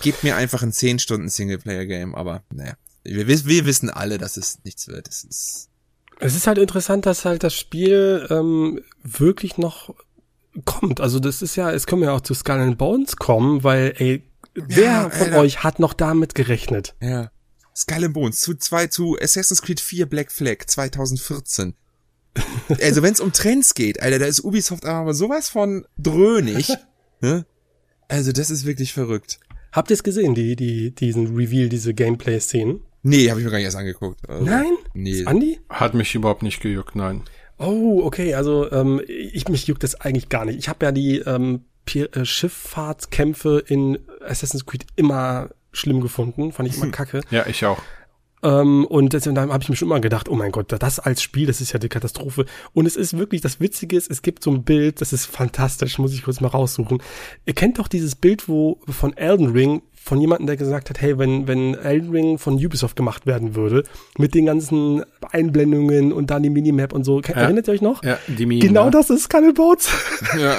[0.00, 2.74] Gebt mir einfach ein zehn Stunden Singleplayer-Game, aber naja.
[3.04, 5.08] Wir, wir wissen alle, dass es nichts wird.
[5.08, 5.68] Es ist.
[6.20, 9.94] Es ist halt interessant, dass halt das Spiel ähm, wirklich noch
[10.64, 11.00] kommt.
[11.00, 14.28] Also das ist ja, es können ja auch zu Skull and Bones kommen, weil, ey,
[14.54, 15.38] wer ja, von Alter.
[15.38, 16.96] euch hat noch damit gerechnet?
[17.00, 17.30] Ja.
[17.76, 21.74] Skull and Bones zu zwei zu Assassin's Creed 4 Black Flag 2014
[22.82, 26.72] also wenn es um Trends geht, Alter, da ist Ubisoft aber sowas von dröhnig.
[27.20, 27.46] ne?
[28.08, 29.38] Also das ist wirklich verrückt.
[29.72, 32.80] Habt ihr es gesehen, die, die, diesen Reveal, diese Gameplay-Szenen?
[33.02, 34.28] Nee, habe ich mir gar nicht erst angeguckt.
[34.28, 34.72] Also, nein?
[34.94, 35.24] Nee.
[35.24, 35.60] Andi?
[35.68, 37.22] Hat mich überhaupt nicht gejuckt, nein.
[37.58, 40.58] Oh, okay, also ähm, ich mich juckt das eigentlich gar nicht.
[40.58, 46.76] Ich habe ja die ähm, äh, Schifffahrtskämpfe in Assassin's Creed immer schlimm gefunden, fand ich
[46.76, 47.20] immer kacke.
[47.30, 47.82] Ja, ich auch.
[48.42, 51.46] Ähm, und deswegen habe ich mir schon immer gedacht, oh mein Gott, das als Spiel,
[51.46, 52.46] das ist ja die Katastrophe.
[52.72, 55.98] Und es ist wirklich, das Witzige ist, es gibt so ein Bild, das ist fantastisch,
[55.98, 57.02] muss ich kurz mal raussuchen.
[57.46, 61.18] Ihr kennt doch dieses Bild, wo von Elden Ring, von jemandem, der gesagt hat, hey,
[61.18, 63.84] wenn, wenn Elden Ring von Ubisoft gemacht werden würde,
[64.16, 67.34] mit den ganzen Einblendungen und dann die Minimap und so, ja.
[67.34, 68.02] erinnert ihr euch noch?
[68.02, 68.68] Ja, die Minimap.
[68.68, 69.88] Genau das ist Cannibals.
[70.38, 70.58] Ja.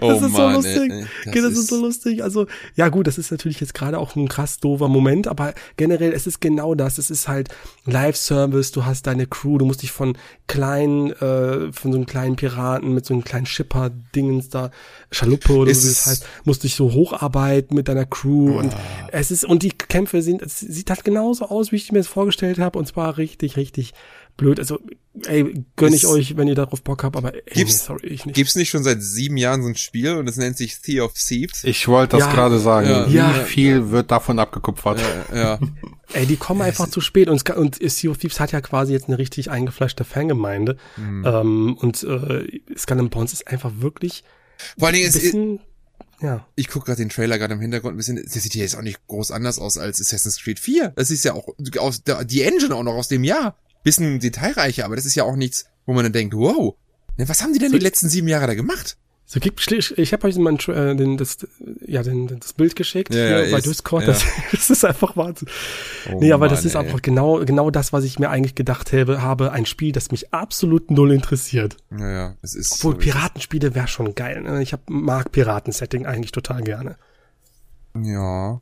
[0.00, 0.92] Oh das ist so Mann, lustig.
[0.92, 2.22] ey, das, das ist, ist so lustig.
[2.22, 6.12] Also, ja gut, das ist natürlich jetzt gerade auch ein krass doofer Moment, aber generell,
[6.12, 6.98] es ist genau das.
[6.98, 7.48] Es ist halt
[7.86, 12.36] Live-Service, du hast deine Crew, du musst dich von kleinen, äh, von so einem kleinen
[12.36, 14.70] Piraten mit so einem kleinen Schipper-Dingens da,
[15.14, 18.58] Schaluppe oder ist so wie das heißt, musst dich so hocharbeiten mit deiner Crew oh.
[18.58, 18.74] und
[19.12, 22.08] es ist, und die Kämpfe sind, es sieht halt genauso aus, wie ich mir das
[22.08, 23.94] vorgestellt habe und zwar richtig, richtig
[24.36, 24.58] blöd.
[24.58, 24.80] Also,
[25.26, 28.26] ey, gönn ich euch, wenn ihr darauf Bock habt, aber ey, gibt's, nee, sorry, ich
[28.26, 28.34] nicht.
[28.34, 31.12] Gibt's nicht schon seit sieben Jahren so ein Spiel und es nennt sich Sea of
[31.14, 31.64] Thieves?
[31.64, 32.32] Ich wollte das Ja.
[32.32, 32.88] gerade sagen.
[32.88, 33.08] Ja.
[33.10, 33.30] Wie Ja.
[33.32, 35.00] viel wird davon abgekupfert?
[35.32, 35.58] Ja, ja.
[36.12, 38.92] Ey, die kommen einfach zu spät und, es und Sea of Thieves hat ja quasi
[38.92, 40.76] jetzt eine richtig eingefleischte Fangemeinde.
[40.96, 41.24] Mhm.
[41.26, 44.22] Ähm, und äh, Skull and Bones ist einfach wirklich
[44.78, 45.60] Vor allen Dingen, es, bisschen,
[46.20, 46.46] ja.
[46.56, 48.82] ich gucke gerade den Trailer gerade im Hintergrund ein bisschen, das sieht hier jetzt auch
[48.82, 50.88] nicht groß anders aus als Assassin's Creed 4.
[50.96, 53.56] Das ist ja auch aus der, die Engine auch noch aus dem Jahr.
[53.82, 56.74] Bisschen detailreicher, aber das ist ja auch nichts, wo man dann denkt, wow,
[57.18, 58.96] ne, was haben die denn So- die letzten sieben Jahre da gemacht?
[59.26, 61.38] So ich habe euch mal äh, den, das,
[61.86, 64.02] ja, den, das Bild geschickt Ja, hier ja, bei ist- Discord.
[64.02, 64.08] ja.
[64.08, 65.48] Das, das ist einfach Wahnsinn.
[66.12, 66.80] Oh nee, aber das Mann, ist ey.
[66.82, 69.50] einfach genau, genau das, was ich mir eigentlich gedacht habe, habe.
[69.52, 71.78] Ein Spiel, das mich absolut null interessiert.
[71.90, 74.42] Ja, ja, es ist Obwohl so, Piratenspiele wäre schon geil.
[74.42, 74.62] Ne?
[74.62, 76.96] Ich hab, mag Piratensetting eigentlich total gerne.
[77.98, 78.60] Ja.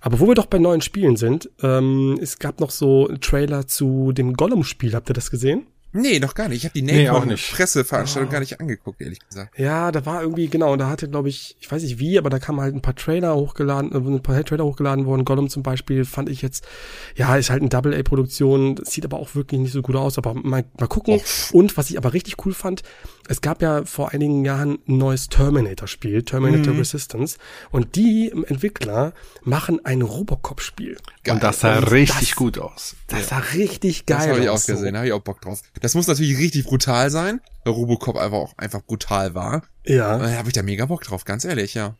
[0.00, 4.12] Aber wo wir doch bei neuen Spielen sind, ähm, es gab noch so Trailer zu
[4.12, 4.94] dem Gollum-Spiel.
[4.94, 5.66] Habt ihr das gesehen?
[5.96, 6.58] Nee, noch gar nicht.
[6.58, 7.52] Ich habe die Nee, auch Nacon nicht.
[7.52, 9.56] Presseveranstaltung gar nicht angeguckt, ehrlich gesagt.
[9.56, 12.40] Ja, da war irgendwie, genau, da hatte, glaube ich, ich weiß nicht wie, aber da
[12.40, 15.24] kamen halt ein paar Trailer hochgeladen, äh, ein paar Trailer hochgeladen worden.
[15.24, 16.66] Gollum zum Beispiel fand ich jetzt,
[17.14, 20.64] ja, ist halt eine Double-A-Produktion, sieht aber auch wirklich nicht so gut aus, aber mal,
[20.80, 21.20] mal gucken.
[21.52, 22.82] Und was ich aber richtig cool fand,
[23.28, 27.38] es gab ja vor einigen Jahren ein neues Terminator-Spiel, Terminator Resistance,
[27.70, 30.96] und die Entwickler machen ein Robocop-Spiel.
[31.28, 32.96] Und das sah Und richtig das- gut aus.
[33.08, 34.72] Das sah richtig geil Das habe ich auch aus, so.
[34.74, 35.62] gesehen, habe ich auch Bock drauf.
[35.80, 39.62] Das muss natürlich richtig brutal sein, weil Robocop einfach auch einfach brutal war.
[39.86, 40.18] Ja.
[40.18, 41.94] Da habe ich da mega Bock drauf, ganz ehrlich, ja.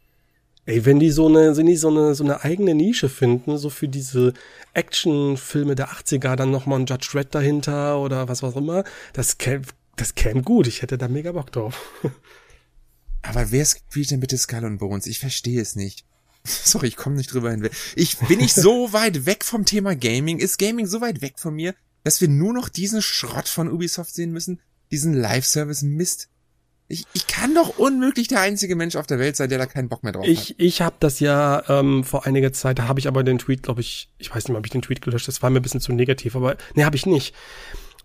[0.66, 3.68] Ey, wenn die so eine, wenn die so eine, so eine eigene Nische finden, so
[3.68, 4.32] für diese
[4.72, 9.62] Actionfilme der 80er, dann nochmal ein Judge Dredd dahinter oder was auch immer, das käme,
[9.96, 10.66] das käme gut.
[10.66, 11.80] Ich hätte da mega Bock drauf.
[13.22, 15.06] Aber wer spielt denn bitte Skull und Bones?
[15.06, 16.04] Ich verstehe es nicht.
[16.44, 17.72] Sorry, ich komme nicht drüber hinweg.
[17.96, 20.38] Ich bin ich so weit weg vom Thema Gaming.
[20.38, 24.14] Ist Gaming so weit weg von mir, dass wir nur noch diesen Schrott von Ubisoft
[24.14, 24.60] sehen müssen?
[24.90, 26.28] Diesen Live-Service Mist?
[26.86, 29.88] Ich, ich kann doch unmöglich der einzige Mensch auf der Welt sein, der da keinen
[29.88, 30.30] Bock mehr drauf hat.
[30.30, 33.62] Ich, ich habe das ja ähm, vor einiger Zeit, da habe ich aber den Tweet,
[33.62, 35.62] glaube ich, ich weiß nicht mehr, ob ich den Tweet gelöscht, das war mir ein
[35.62, 37.34] bisschen zu negativ, aber nee, habe ich nicht.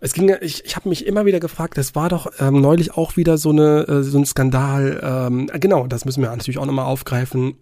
[0.00, 2.94] Es ging, ja- ich, ich habe mich immer wieder gefragt, das war doch ähm, neulich
[2.96, 5.00] auch wieder so eine äh, so ein Skandal.
[5.02, 7.56] Ähm, genau, das müssen wir natürlich auch nochmal aufgreifen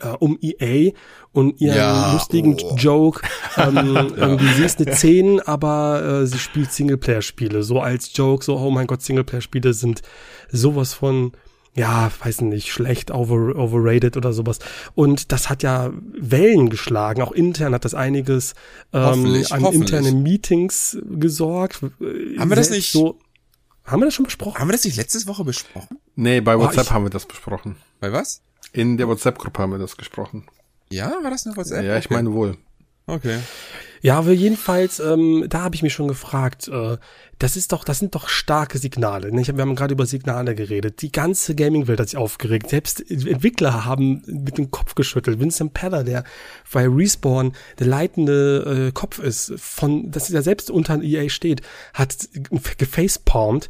[0.00, 0.92] äh, um EA
[1.32, 2.74] und ihren Ja, lustigen oh.
[2.76, 3.22] Joke.
[3.56, 3.76] Ähm,
[4.16, 7.62] irgendwie, sie ist eine 10, aber äh, sie spielt Singleplayer-Spiele.
[7.62, 10.02] So als Joke, so, oh mein Gott, Singleplayer-Spiele sind
[10.50, 11.32] sowas von,
[11.74, 14.58] ja, weiß nicht, schlecht, over, overrated oder sowas.
[14.94, 17.22] Und das hat ja Wellen geschlagen.
[17.22, 18.52] Auch intern hat das einiges
[18.92, 19.90] ähm, Hoffentlich, an hoffentlich.
[19.92, 21.80] internen Meetings gesorgt.
[21.82, 23.18] Haben wir das nicht- So,
[23.84, 24.58] haben wir das schon besprochen?
[24.58, 25.98] Haben wir das nicht letzte Woche besprochen?
[26.14, 27.76] Nee, bei WhatsApp ich- haben wir das besprochen.
[28.00, 28.42] Bei was?
[28.72, 30.46] In der WhatsApp-Gruppe haben wir das gesprochen.
[30.90, 31.84] Ja, war das eine WhatsApp?
[31.84, 32.14] ja, ich Okay.
[32.14, 32.56] meine wohl.
[33.06, 33.38] Okay.
[34.02, 36.98] Ja, aber jedenfalls, ähm, da habe ich mich schon gefragt, äh,
[37.38, 39.32] das ist doch, das sind doch starke Signale.
[39.32, 39.40] Ne?
[39.40, 41.02] Ich hab, wir haben gerade über Signale geredet.
[41.02, 42.68] Die ganze Gaming-Welt hat sich aufgeregt.
[42.68, 45.38] Selbst Entwickler haben mit dem Kopf geschüttelt.
[45.38, 46.24] Vincent Peller, der
[46.72, 51.62] bei Respawn der leitende äh, Kopf ist, von, das ist ja selbst unter EA steht,
[51.94, 52.28] hat
[52.78, 53.68] gefacepalmt.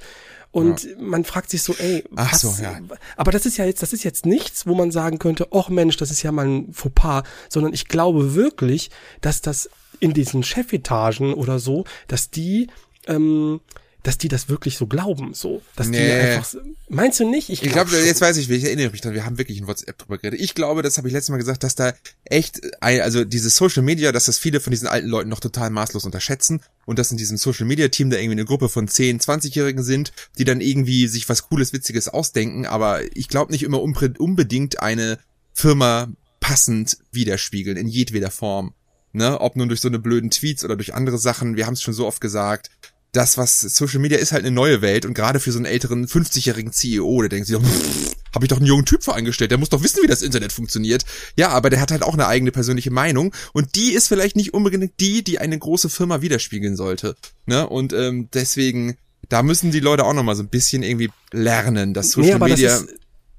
[0.51, 2.79] Und man fragt sich so, ey, Ach was, so, ja.
[3.17, 5.97] aber das ist ja jetzt, das ist jetzt nichts, wo man sagen könnte, ach Mensch,
[5.97, 8.91] das ist ja mal ein Fauxpas, sondern ich glaube wirklich,
[9.23, 9.71] dass das
[10.03, 12.67] in diesen Chefetagen oder so, dass die,
[13.07, 13.61] ähm,
[14.03, 16.11] dass die das wirklich so glauben, so, dass die Nee.
[16.13, 17.51] einfach, so- meinst du nicht?
[17.51, 19.97] Ich glaub glaube, jetzt weiß ich, ich erinnere mich dran, wir haben wirklich in WhatsApp
[19.99, 20.41] drüber geredet.
[20.41, 21.93] Ich glaube, das habe ich letztes Mal gesagt, dass da
[22.25, 25.71] echt, ein- also dieses Social Media, dass das viele von diesen alten Leuten noch total
[25.71, 29.21] maßlos unterschätzen und dass in diesem Social Media Team da irgendwie eine Gruppe von 10,
[29.21, 33.81] 20-Jährigen sind, die dann irgendwie sich was Cooles, Witziges ausdenken, aber ich glaube nicht immer
[33.81, 35.21] unbedingt eine
[35.53, 36.09] Firma
[36.41, 38.75] passend widerspiegeln, in jedweder Form.
[39.13, 39.41] Ne?
[39.41, 41.95] Ob nun durch so eine blöden Tweets oder durch andere Sachen, wir haben es schon
[41.95, 42.71] so oft gesagt,
[43.13, 46.07] das, was Social Media ist halt eine neue Welt und gerade für so einen älteren
[46.07, 47.57] 50-jährigen CEO, der denkt sich
[48.35, 50.53] habe ich doch einen jungen Typ für eingestellt, der muss doch wissen, wie das Internet
[50.53, 51.05] funktioniert.
[51.37, 54.55] Ja, aber der hat halt auch eine eigene persönliche Meinung und die ist vielleicht nicht
[54.55, 57.15] unbedingt die, die eine große Firma widerspiegeln sollte.
[57.45, 57.69] Ne?
[57.69, 58.97] Und ähm, deswegen,
[59.29, 62.49] da müssen die Leute auch nochmal so ein bisschen irgendwie lernen, dass Social Nee, aber
[62.49, 62.89] das Media ist-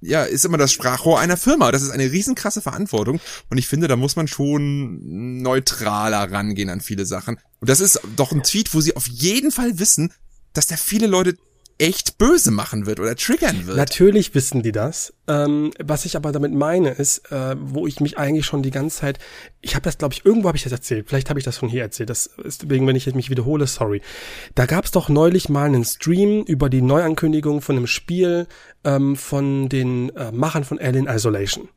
[0.04, 1.72] ja, ist immer das Sprachrohr einer Firma.
[1.72, 3.20] Das ist eine riesenkrasse Verantwortung.
[3.50, 7.38] Und ich finde, da muss man schon neutraler rangehen an viele Sachen.
[7.60, 10.14] Und das ist doch ein Tweet, wo sie auf jeden Fall wissen,
[10.54, 11.38] dass da viele Leute
[11.78, 13.78] echt böse machen wird oder triggern wird.
[13.78, 15.14] Natürlich wissen die das.
[15.28, 19.00] Ähm, was ich aber damit meine, ist, äh, wo ich mich eigentlich schon die ganze
[19.00, 19.20] Zeit,
[19.62, 21.08] ich habe das, glaube ich, irgendwo habe ich das erzählt.
[21.08, 22.10] Vielleicht habe ich das von hier erzählt.
[22.10, 24.02] Das ist deswegen, wenn ich mich wiederhole, sorry.
[24.56, 28.48] Da gab es doch neulich mal einen Stream über die Neuankündigung von einem Spiel
[28.84, 31.70] ähm, von den äh, Machern von Alien Isolation.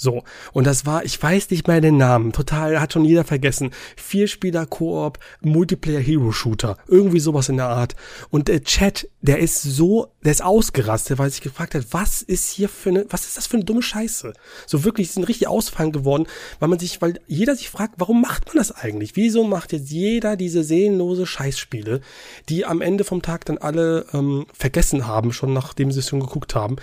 [0.00, 0.24] So.
[0.54, 3.70] Und das war, ich weiß nicht mehr den Namen, total, hat schon jeder vergessen.
[3.96, 7.96] Vierspieler Koop, Multiplayer Hero Shooter, irgendwie sowas in der Art.
[8.30, 12.50] Und der Chat, der ist so, der ist ausgerastet, weil sich gefragt hat, was ist
[12.50, 14.32] hier für eine, was ist das für eine dumme Scheiße?
[14.66, 16.26] So wirklich, sind richtig ausfallen geworden,
[16.60, 19.16] weil man sich, weil jeder sich fragt, warum macht man das eigentlich?
[19.16, 22.00] Wieso macht jetzt jeder diese seelenlose Scheißspiele,
[22.48, 26.20] die am Ende vom Tag dann alle ähm, vergessen haben, schon nachdem sie es schon
[26.20, 26.76] geguckt haben?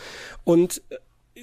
[0.44, 0.84] Und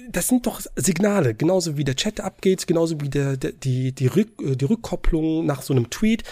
[0.09, 4.07] das sind doch Signale, genauso wie der Chat abgeht, genauso wie der, der die, die,
[4.07, 6.23] Rück, äh, die Rückkopplung nach so einem Tweet.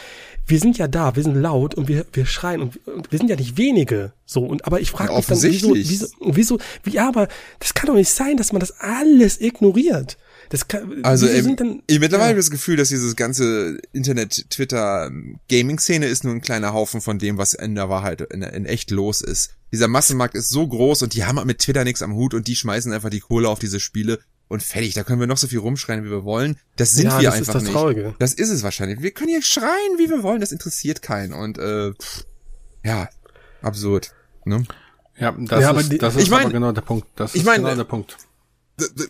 [0.45, 3.29] Wir sind ja da, wir sind laut und wir, wir schreien und, und wir sind
[3.29, 4.13] ja nicht wenige.
[4.25, 7.27] So, und aber ich frage mich dann, wieso, wieso, wieso, wie, ja, aber
[7.59, 10.17] das kann doch nicht sein, dass man das alles ignoriert.
[10.53, 12.35] Das kann, also ähm, dann, ich mittlerweile ja.
[12.35, 15.09] das Gefühl, dass dieses ganze Internet, Twitter,
[15.49, 18.91] Gaming-Szene ist nur ein kleiner Haufen von dem, was in der Wahrheit in, in echt
[18.91, 19.55] los ist.
[19.71, 22.55] Dieser Massenmarkt ist so groß und die haben mit Twitter nichts am Hut und die
[22.55, 24.93] schmeißen einfach die Kohle auf diese Spiele und fertig.
[24.93, 26.59] Da können wir noch so viel rumschreien, wie wir wollen.
[26.75, 27.73] Das sind ja, wir das einfach ist das nicht.
[27.73, 28.13] Traurige.
[28.19, 29.01] Das ist es wahrscheinlich.
[29.01, 30.39] Wir können hier schreien, wie wir wollen.
[30.39, 31.33] Das interessiert keinen.
[31.33, 32.25] Und äh, pff,
[32.83, 33.09] ja,
[33.63, 34.13] absurd.
[34.45, 34.65] Ne?
[35.17, 37.07] Ja, das ja, ist, die, das ist ich mein, genau der Punkt.
[37.15, 38.17] Das ist mein, genau der Punkt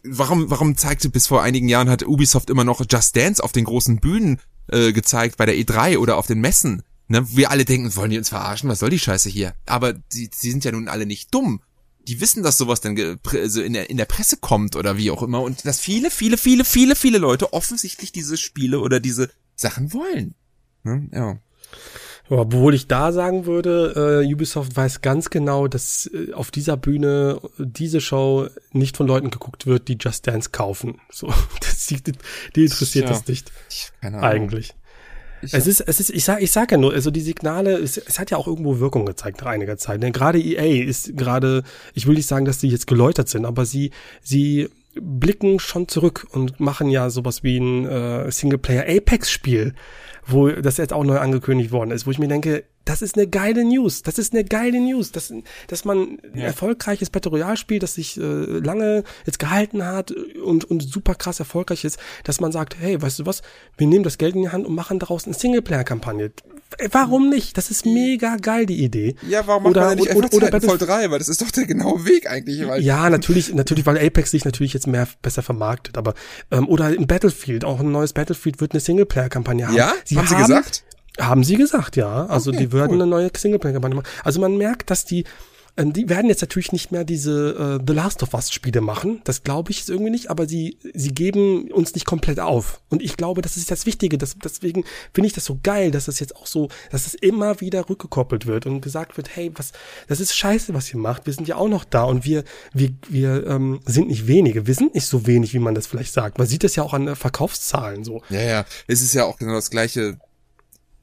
[0.04, 3.66] warum, warum zeigte bis vor einigen Jahren hat Ubisoft immer noch Just Dance auf den
[3.66, 6.84] großen Bühnen äh, gezeigt, bei der E3 oder auf den Messen?
[7.08, 7.26] Ne?
[7.36, 8.70] Wir alle denken, wollen die uns verarschen?
[8.70, 9.54] Was soll die Scheiße hier?
[9.66, 11.62] Aber sie, sie sind ja nun alle nicht dumm.
[12.08, 15.24] Die wissen, dass sowas dann also in, der, in der Presse kommt oder wie auch
[15.24, 19.94] immer und dass viele, viele, viele, viele, viele Leute offensichtlich diese Spiele oder diese Sachen
[19.94, 20.36] wollen.
[20.84, 21.08] Ne?
[21.14, 21.38] Ja.
[22.40, 27.40] Obwohl ich da sagen würde, äh, Ubisoft weiß ganz genau, dass äh, auf dieser Bühne
[27.58, 31.00] diese Show nicht von Leuten geguckt wird, die Just Dance kaufen.
[31.12, 31.28] So,
[31.62, 32.02] das, die,
[32.56, 33.52] die interessiert ja, das nicht.
[34.02, 34.30] Keine Ahnung.
[34.30, 34.74] Eigentlich.
[35.44, 37.98] Ich es ist, es ist, ich sag, ich sag ja nur, also die Signale, es,
[37.98, 40.02] es hat ja auch irgendwo Wirkung gezeigt nach einiger Zeit.
[40.02, 43.66] Denn gerade EA ist gerade, ich will nicht sagen, dass sie jetzt geläutert sind, aber
[43.66, 43.92] sie,
[44.22, 49.74] sie blicken schon zurück und machen ja sowas wie ein äh, Singleplayer Apex Spiel
[50.26, 53.28] wo das jetzt auch neu angekündigt worden ist, wo ich mir denke, das ist eine
[53.28, 55.34] geile News, das ist eine geile News, dass,
[55.68, 60.66] dass man ein erfolgreiches Battle Royale Spiel, das sich äh, lange jetzt gehalten hat und,
[60.66, 63.42] und super krass erfolgreich ist, dass man sagt, hey, weißt du was,
[63.78, 66.32] wir nehmen das Geld in die Hand und machen daraus eine Singleplayer-Kampagne.
[66.92, 67.58] Warum nicht?
[67.58, 69.16] Das ist mega geil, die Idee.
[69.28, 71.12] Ja, warum oder, macht man nicht oder, oder Titanfall 3?
[71.12, 72.66] Weil das ist doch der genaue Weg eigentlich.
[72.68, 76.14] Weil ja, natürlich, natürlich, weil Apex sich natürlich jetzt mehr besser vermarktet, aber
[76.52, 79.76] ähm, oder in Battlefield, auch ein neues Battlefield wird eine Singleplayer-Kampagne haben.
[79.76, 80.84] Ja, sie haben, haben sie gesagt?
[81.20, 82.26] Haben sie gesagt, ja.
[82.26, 83.02] Also okay, die würden cool.
[83.02, 84.08] eine neue Singleplayer-Kampagne machen.
[84.24, 85.26] Also man merkt, dass die
[85.76, 89.22] ähm, die werden jetzt natürlich nicht mehr diese äh, The Last of Us Spiele machen.
[89.24, 92.82] Das glaube ich irgendwie nicht, aber sie, sie geben uns nicht komplett auf.
[92.90, 94.18] Und ich glaube, das ist das Wichtige.
[94.18, 94.84] Das, deswegen
[95.14, 98.46] finde ich das so geil, dass das jetzt auch so, dass es immer wieder rückgekoppelt
[98.46, 99.72] wird und gesagt wird, hey, was,
[100.08, 101.26] das ist scheiße, was ihr macht.
[101.26, 104.68] Wir sind ja auch noch da und wir, wir, wir ähm, sind nicht wenige.
[104.68, 106.38] Wir sind nicht so wenig, wie man das vielleicht sagt.
[106.38, 108.22] Man sieht das ja auch an Verkaufszahlen so.
[108.30, 108.66] Ja, ja.
[108.88, 110.18] Es ist ja auch genau das gleiche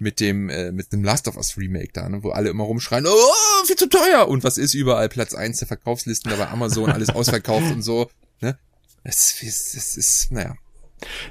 [0.01, 3.07] mit dem äh, mit dem Last of Us Remake da, ne, wo alle immer rumschreien,
[3.07, 4.29] oh, viel zu teuer!
[4.29, 5.09] Und was ist überall?
[5.09, 8.11] Platz eins der Verkaufslisten, da bei Amazon alles ausverkauft und so,
[8.41, 8.59] ne?
[9.03, 10.55] Es, es, es ist, naja,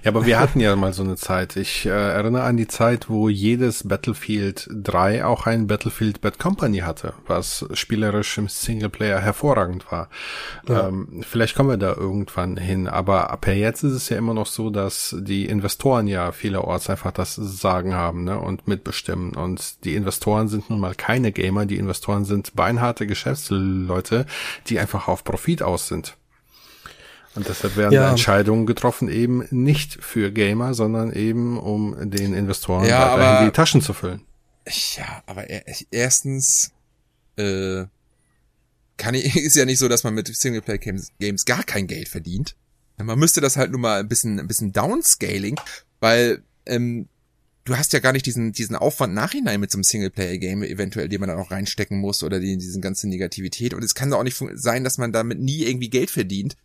[0.04, 1.56] ja, aber wir hatten ja mal so eine Zeit.
[1.56, 6.80] Ich äh, erinnere an die Zeit, wo jedes Battlefield 3 auch ein Battlefield Bad Company
[6.80, 10.10] hatte, was spielerisch im Singleplayer hervorragend war.
[10.68, 10.88] Ja.
[10.88, 14.48] Ähm, vielleicht kommen wir da irgendwann hin, aber per jetzt ist es ja immer noch
[14.48, 19.36] so, dass die Investoren ja vielerorts einfach das Sagen haben ne, und mitbestimmen.
[19.36, 24.26] Und die Investoren sind nun mal keine Gamer, die Investoren sind beinharte Geschäftsleute,
[24.68, 26.16] die einfach auf Profit aus sind.
[27.36, 28.10] Und deshalb werden ja.
[28.10, 33.82] Entscheidungen getroffen eben nicht für Gamer, sondern eben um den Investoren ja, weiterhin die Taschen
[33.82, 34.22] zu füllen.
[34.98, 35.46] Ja, aber
[35.92, 36.72] erstens
[37.38, 37.86] äh,
[38.98, 42.10] kann ich, ist ja nicht so, dass man mit Singleplayer Games, Games gar kein Geld
[42.10, 42.56] verdient.
[42.98, 45.58] Man müsste das halt nur mal ein bisschen, ein bisschen downscaling,
[46.02, 47.08] weil ähm,
[47.64, 51.22] du hast ja gar nicht diesen, diesen Aufwand nachhinein mit so einem Singleplayer-Game eventuell, den
[51.22, 53.74] man da noch reinstecken muss oder die, diesen ganzen Negativität.
[53.74, 56.58] Und es kann doch auch nicht sein, dass man damit nie irgendwie Geld verdient,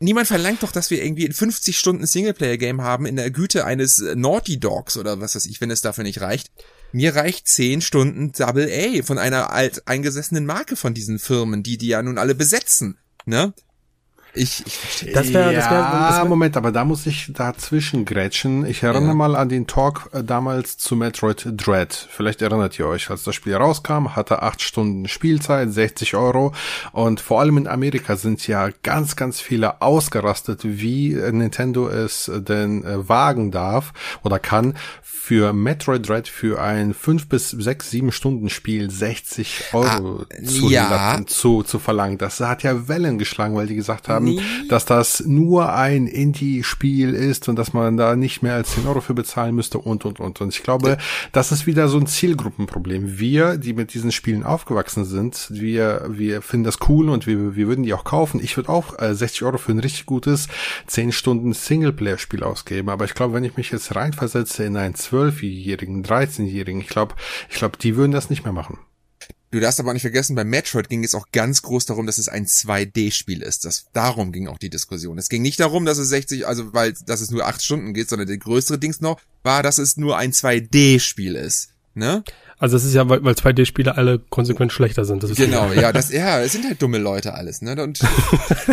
[0.00, 3.98] Niemand verlangt doch, dass wir irgendwie ein 50 Stunden Singleplayer-Game haben in der Güte eines
[3.98, 6.52] äh, Naughty Dogs oder was weiß ich, wenn es dafür nicht reicht.
[6.92, 11.78] Mir reicht 10 Stunden Double A von einer alt eingesessenen Marke von diesen Firmen, die
[11.78, 13.52] die ja nun alle besetzen, ne?
[14.38, 15.12] Ich, ich verstehe.
[15.12, 18.64] Das wäre, ja, das wäre, das wär, Moment, aber da muss ich dazwischen grätschen.
[18.64, 19.14] Ich erinnere ja.
[19.14, 21.92] mal an den Talk äh, damals zu Metroid Dread.
[21.92, 26.54] Vielleicht erinnert ihr euch, als das Spiel rauskam, hatte acht Stunden Spielzeit, 60 Euro
[26.92, 32.84] und vor allem in Amerika sind ja ganz, ganz viele ausgerastet, wie Nintendo es denn
[32.84, 34.74] äh, wagen darf oder kann,
[35.28, 40.70] für Metroid Dread für ein fünf bis sechs, sieben Stunden Spiel 60 Euro ah, zu,
[40.70, 41.20] ja.
[41.26, 42.16] zu, zu verlangen.
[42.16, 44.68] Das hat ja Wellen geschlagen, weil die gesagt haben, nee.
[44.68, 49.00] dass das nur ein Indie-Spiel ist und dass man da nicht mehr als 10 Euro
[49.00, 50.40] für bezahlen müsste und, und, und.
[50.40, 50.98] Und ich glaube,
[51.32, 53.18] das ist wieder so ein Zielgruppenproblem.
[53.18, 57.68] Wir, die mit diesen Spielen aufgewachsen sind, wir, wir finden das cool und wir, wir
[57.68, 58.40] würden die auch kaufen.
[58.42, 60.48] Ich würde auch äh, 60 Euro für ein richtig gutes
[60.86, 62.88] 10 Stunden Singleplayer-Spiel ausgeben.
[62.88, 66.80] Aber ich glaube, wenn ich mich jetzt reinversetze in ein 12 12-Jährigen, 13-Jährigen.
[66.80, 67.14] Ich glaube,
[67.48, 68.78] ich glaube, die würden das nicht mehr machen.
[69.50, 72.18] Du darfst aber auch nicht vergessen, bei Metroid ging es auch ganz groß darum, dass
[72.18, 73.64] es ein 2D-Spiel ist.
[73.64, 75.16] Das, darum ging auch die Diskussion.
[75.16, 78.10] Es ging nicht darum, dass es 60, also weil, dass es nur 8 Stunden geht,
[78.10, 81.70] sondern der größere Dings noch war, dass es nur ein 2D-Spiel ist.
[81.94, 82.22] Ne?
[82.58, 85.22] Also es ist ja, weil, weil 2D-Spiele alle konsequent schlechter sind.
[85.22, 87.80] Das ist genau, ja, das, ja, es sind halt dumme Leute alles, ne?
[87.82, 88.00] Und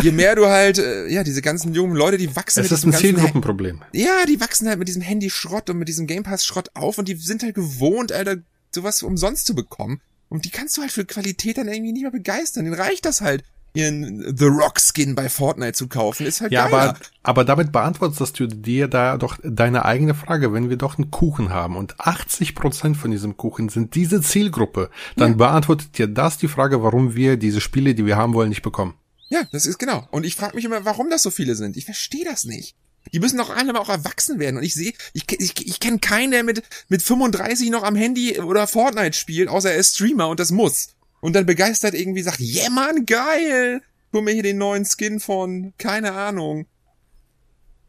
[0.02, 2.84] je mehr du halt, äh, ja, diese ganzen jungen Leute, die wachsen es mit ist
[2.84, 3.82] ein Zielgruppenproblem.
[3.92, 7.14] Ja, die wachsen halt mit diesem Handy-Schrott und mit diesem Game Pass-Schrott auf und die
[7.14, 8.38] sind halt gewohnt, Alter,
[8.74, 10.00] sowas umsonst zu bekommen.
[10.28, 12.64] Und die kannst du halt für Qualität dann irgendwie nicht mehr begeistern.
[12.64, 13.44] Den reicht das halt,
[13.76, 16.26] ihren The Rock Skin bei Fortnite zu kaufen.
[16.26, 16.90] Ist halt Ja, geiler.
[16.90, 20.52] aber, aber damit beantwortest du dir da doch deine eigene Frage.
[20.52, 24.90] Wenn wir doch einen Kuchen haben und 80 Prozent von diesem Kuchen sind diese Zielgruppe,
[25.16, 25.36] dann ja.
[25.36, 28.94] beantwortet dir das die Frage, warum wir diese Spiele, die wir haben wollen, nicht bekommen.
[29.28, 30.06] Ja, das ist genau.
[30.10, 31.76] Und ich frage mich immer, warum das so viele sind.
[31.76, 32.76] Ich verstehe das nicht.
[33.12, 34.56] Die müssen doch alle mal auch erwachsen werden.
[34.56, 38.40] Und ich sehe, ich, ich, ich kenne keinen, der mit, mit 35 noch am Handy
[38.40, 42.40] oder Fortnite spielt, außer er ist Streamer und das muss und dann begeistert irgendwie sagt,
[42.40, 43.82] yeah man, geil!
[44.12, 46.66] Guck mir hier den neuen Skin von, keine Ahnung,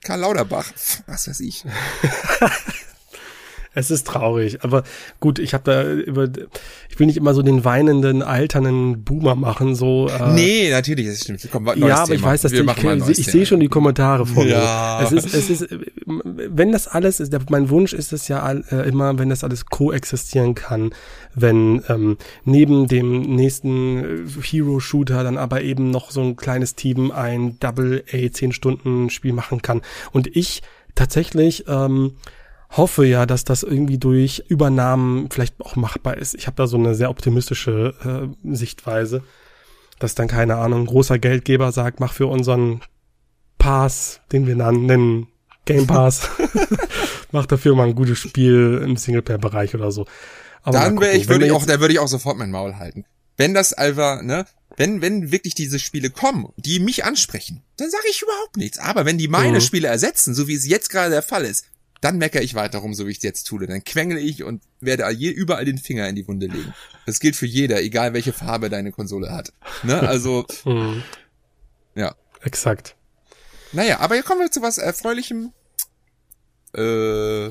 [0.04, 0.72] Karl Lauderbach,
[1.06, 1.64] was weiß ich.
[3.78, 4.82] Es ist traurig, aber
[5.20, 6.28] gut, ich habe da über,
[6.90, 10.10] ich will nicht immer so den weinenden, alternden Boomer machen, so.
[10.10, 11.48] Äh, nee, natürlich, das stimmt.
[11.52, 12.66] Komm, ja, aber ich weiß, dass die,
[13.12, 14.98] ich, ich sehe schon die Kommentare vor ja.
[15.00, 15.06] mir.
[15.06, 15.68] Es ist, es ist,
[16.08, 20.56] wenn das alles ist, mein Wunsch ist es ja äh, immer, wenn das alles koexistieren
[20.56, 20.90] kann,
[21.36, 27.60] wenn ähm, neben dem nächsten Hero-Shooter dann aber eben noch so ein kleines Team ein
[27.60, 29.84] Double-A 10-Stunden-Spiel machen kann.
[30.12, 30.64] Und ich
[30.96, 32.14] tatsächlich ähm,
[32.72, 36.36] hoffe ja, dass das irgendwie durch Übernahmen vielleicht auch machbar ist.
[36.36, 37.94] Ich habe da so eine sehr optimistische
[38.44, 39.24] äh, Sichtweise,
[40.00, 42.82] dass dann keine Ahnung, ein großer Geldgeber sagt, mach für unseren
[43.58, 45.28] Pass, den wir dann nennen
[45.66, 46.30] Game Pass,
[47.32, 50.06] mach dafür mal ein gutes Spiel im Singleplayer-Bereich oder so.
[50.64, 53.06] Aber dann wäre ich, würde ich auch, da würde ich auch sofort mein Maul halten.
[53.38, 58.04] Wenn das einfach, ne, wenn, wenn wirklich diese Spiele kommen, die mich ansprechen, dann sage
[58.10, 58.78] ich überhaupt nichts.
[58.78, 59.62] Aber wenn die meine mhm.
[59.62, 61.66] Spiele ersetzen, so wie es jetzt gerade der Fall ist,
[62.02, 63.66] dann meckere ich weiter rum, so wie ich es jetzt tue.
[63.66, 66.74] Dann quengele ich und werde überall den Finger in die Wunde legen.
[67.06, 69.54] Das gilt für jeder, egal welche Farbe deine Konsole hat.
[69.84, 70.00] Ne?
[70.08, 71.04] Also, mhm.
[71.96, 72.16] ja.
[72.42, 72.96] Exakt.
[73.74, 75.52] Naja, aber hier kommen wir zu was Erfreulichem.
[76.74, 77.50] Äh,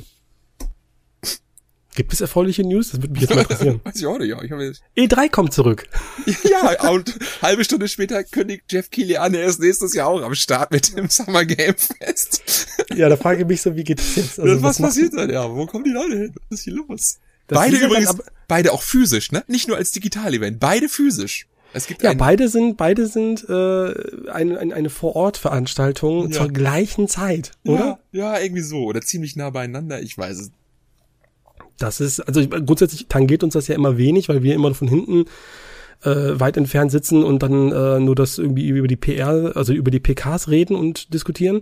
[1.97, 2.91] Gibt es erfreuliche News?
[2.91, 3.81] Das würde mich jetzt mal interessieren.
[3.85, 4.43] Weiß ich auch nicht, ja.
[4.43, 4.83] Ich jetzt...
[4.97, 5.89] E3 kommt zurück.
[6.45, 10.35] ja, und halbe Stunde später kündigt Jeff Keighley an, er ist nächstes Jahr auch am
[10.35, 12.69] Start mit dem Summer Game Fest.
[12.95, 14.39] ja, da frage ich mich so, wie geht das jetzt?
[14.39, 15.31] Also, was, was passiert dann?
[15.31, 16.35] Ja, wo kommen die Leute hin?
[16.51, 17.19] Was ist hier los?
[17.47, 18.15] Das beide übrigens,
[18.47, 19.43] beide auch physisch, ne?
[19.47, 21.49] Nicht nur als Digital-Event, beide physisch.
[21.73, 26.39] Es gibt ja, beide sind, beide sind äh, eine, eine, eine Vor-Ort-Veranstaltung ja.
[26.39, 27.99] zur gleichen Zeit, oder?
[28.13, 28.85] Ja, ja, irgendwie so.
[28.85, 30.51] Oder ziemlich nah beieinander, ich weiß es
[31.79, 35.27] das ist, also grundsätzlich tangiert uns das ja immer wenig, weil wir immer von hinten
[36.03, 39.91] äh, weit entfernt sitzen und dann äh, nur das irgendwie über die PR, also über
[39.91, 41.61] die PKs reden und diskutieren.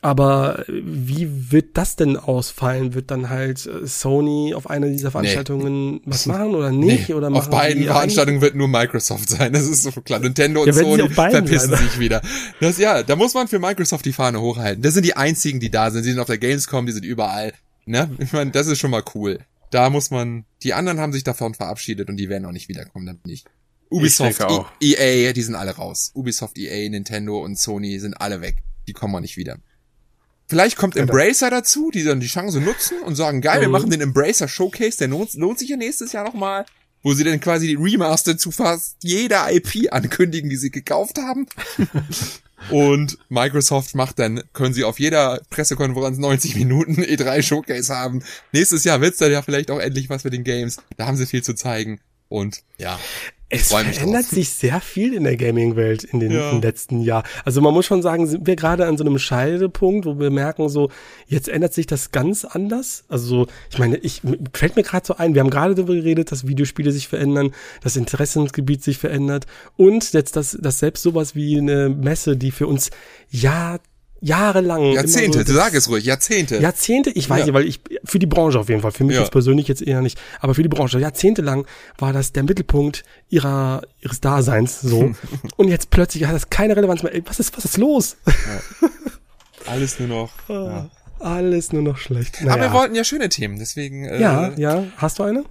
[0.00, 2.94] Aber wie wird das denn ausfallen?
[2.94, 6.00] Wird dann halt äh, Sony auf einer dieser Veranstaltungen nee.
[6.04, 7.08] was machen oder nicht?
[7.08, 7.14] Nee.
[7.16, 9.52] Oder auf beiden Veranstaltungen wird nur Microsoft sein.
[9.52, 10.20] Das ist so klar.
[10.20, 11.78] Nintendo und ja, Sony verpissen sein.
[11.80, 12.22] sich wieder.
[12.60, 14.82] Das, ja, da muss man für Microsoft die Fahne hochhalten.
[14.82, 16.04] Das sind die einzigen, die da sind.
[16.04, 17.52] Sie sind auf der Gamescom, die sind überall.
[17.88, 18.14] Ne?
[18.18, 19.38] Ich meine, das ist schon mal cool.
[19.70, 23.06] Da muss man, die anderen haben sich davon verabschiedet und die werden auch nicht wiederkommen,
[23.06, 23.44] dann bin ich.
[23.90, 24.44] Ubisoft,
[24.80, 26.10] ich EA, die sind alle raus.
[26.14, 28.56] Ubisoft, EA, Nintendo und Sony sind alle weg.
[28.86, 29.58] Die kommen auch nicht wieder.
[30.46, 33.72] Vielleicht kommt Embracer dazu, die dann die Chance nutzen und sagen, geil, wir mhm.
[33.72, 36.64] machen den Embracer Showcase, der lohnt, lohnt sich ja nächstes Jahr nochmal,
[37.02, 41.46] wo sie dann quasi die Remaster zu fast jeder IP ankündigen, die sie gekauft haben.
[42.70, 48.22] Und Microsoft macht dann, können sie auf jeder Pressekonferenz 90 Minuten E3 Showcase haben.
[48.52, 50.78] Nächstes Jahr wird's dann ja vielleicht auch endlich was mit den Games.
[50.96, 52.00] Da haben sie viel zu zeigen.
[52.28, 52.98] Und ja.
[53.50, 54.30] Es verändert drauf.
[54.30, 56.58] sich sehr viel in der Gaming-Welt in den, ja.
[56.58, 57.24] letzten Jahren.
[57.44, 60.68] Also man muss schon sagen, sind wir gerade an so einem Scheidepunkt, wo wir merken,
[60.68, 60.90] so
[61.26, 63.04] jetzt ändert sich das ganz anders.
[63.08, 64.20] Also so, ich meine, ich
[64.52, 67.96] fällt mir gerade so ein, wir haben gerade darüber geredet, dass Videospiele sich verändern, das
[67.96, 69.46] Interessensgebiet sich verändert
[69.76, 72.90] und jetzt das, das selbst sowas wie eine Messe, die für uns
[73.30, 73.78] ja
[74.20, 74.92] jahrelang.
[74.92, 76.58] Jahrzehnte, so sag es ruhig, Jahrzehnte.
[76.58, 77.44] Jahrzehnte, ich weiß ja.
[77.46, 79.22] nicht, weil ich, für die Branche auf jeden Fall, für mich ja.
[79.22, 81.66] jetzt persönlich jetzt eher nicht, aber für die Branche, jahrzehntelang
[81.98, 85.12] war das der Mittelpunkt ihrer, ihres Daseins, so.
[85.56, 87.14] Und jetzt plötzlich hat das keine Relevanz mehr.
[87.14, 88.16] Ey, was ist, was ist los?
[88.26, 88.88] Ja.
[89.66, 90.90] Alles nur noch, ja.
[91.20, 92.40] Alles nur noch schlecht.
[92.42, 92.52] Naja.
[92.54, 94.04] Aber wir wollten ja schöne Themen, deswegen.
[94.04, 94.84] Äh, ja, ja.
[94.96, 95.44] Hast du eine?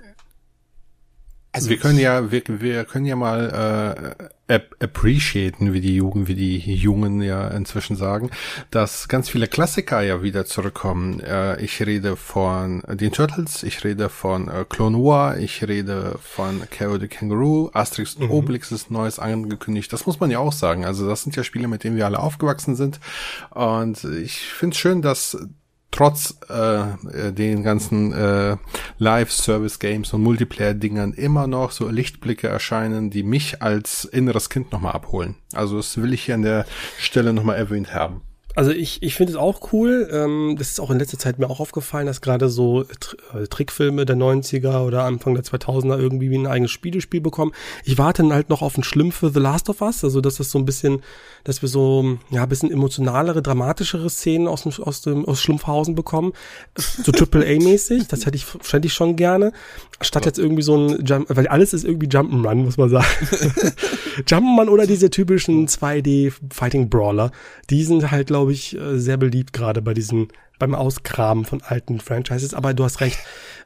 [1.52, 4.16] Also wir können ja, wir, wir können ja mal
[4.48, 8.30] äh, appreciaten, wie die Jugend, wie die Jungen ja inzwischen sagen,
[8.72, 11.20] dass ganz viele Klassiker ja wieder zurückkommen.
[11.20, 16.62] Äh, ich rede von den Turtles, ich rede von äh, Clone War, ich rede von
[16.70, 18.32] Carol the Kangaroo, Asterix und mhm.
[18.32, 19.92] Obelix ist Neues angekündigt.
[19.92, 20.86] Das muss man ja auch sagen.
[20.86, 23.00] Also das sind ja Spiele, mit denen wir alle aufgewachsen sind.
[23.50, 25.38] Und ich finde es schön, dass
[25.98, 28.58] trotz äh, den ganzen äh,
[29.00, 35.38] Live-Service-Games und Multiplayer-Dingern immer noch so Lichtblicke erscheinen, die mich als inneres Kind nochmal abholen.
[35.56, 36.68] Also das will ich hier an der
[37.00, 38.22] Stelle nochmal erwähnt haben.
[38.58, 40.10] Also ich, ich finde es auch cool.
[40.12, 43.46] Ähm, das ist auch in letzter Zeit mir auch aufgefallen, dass gerade so Tr äh,
[43.46, 47.52] Trickfilme der 90er oder Anfang der 2000er irgendwie wie ein eigenes Spielespiel bekommen.
[47.84, 50.04] Ich warte dann halt noch auf ein Schlimm für The Last of Us.
[50.04, 51.04] Also dass das so ein bisschen,
[51.44, 55.94] dass wir so ja ein bisschen emotionalere, dramatischere Szenen aus dem aus dem aus Schlumpfhausen
[55.94, 56.34] bekommen,
[56.76, 58.08] so Triple A mäßig.
[58.08, 59.52] Das hätte ich fände ich schon gerne.
[60.02, 63.06] Statt jetzt irgendwie so ein Jump, weil alles ist irgendwie Jump'n'Run, muss man sagen.
[64.28, 67.32] Jump'n'Run oder diese typischen 2D Fighting Brawler,
[67.70, 71.62] die sind halt glaube glaube ich, äh, sehr beliebt, gerade bei diesen, beim Ausgraben von
[71.62, 72.54] alten Franchises.
[72.54, 73.20] Aber du hast recht,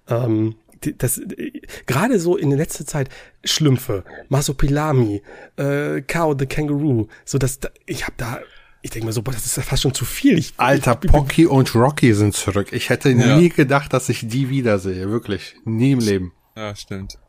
[0.07, 0.55] ähm,
[0.97, 3.09] das äh, gerade so in der letzten Zeit
[3.43, 5.21] Schlümpfe, Masopilami,
[5.57, 8.39] äh, Cow the Kangaroo, so dass ich habe da
[8.83, 10.39] ich denke mir so, boah, das ist fast schon zu viel.
[10.39, 12.73] Ich, Alter, ich, Pocky und Rocky sind zurück.
[12.73, 13.37] Ich hätte ja.
[13.37, 15.55] nie gedacht, dass ich die wiedersehe, wirklich.
[15.65, 16.33] Nie im Leben.
[16.55, 17.19] Ja, stimmt.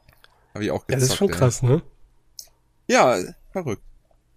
[0.55, 1.83] Habe ich auch gezockt, Ja, das ist schon krass, ne?
[2.87, 3.19] Ja,
[3.53, 3.83] verrückt.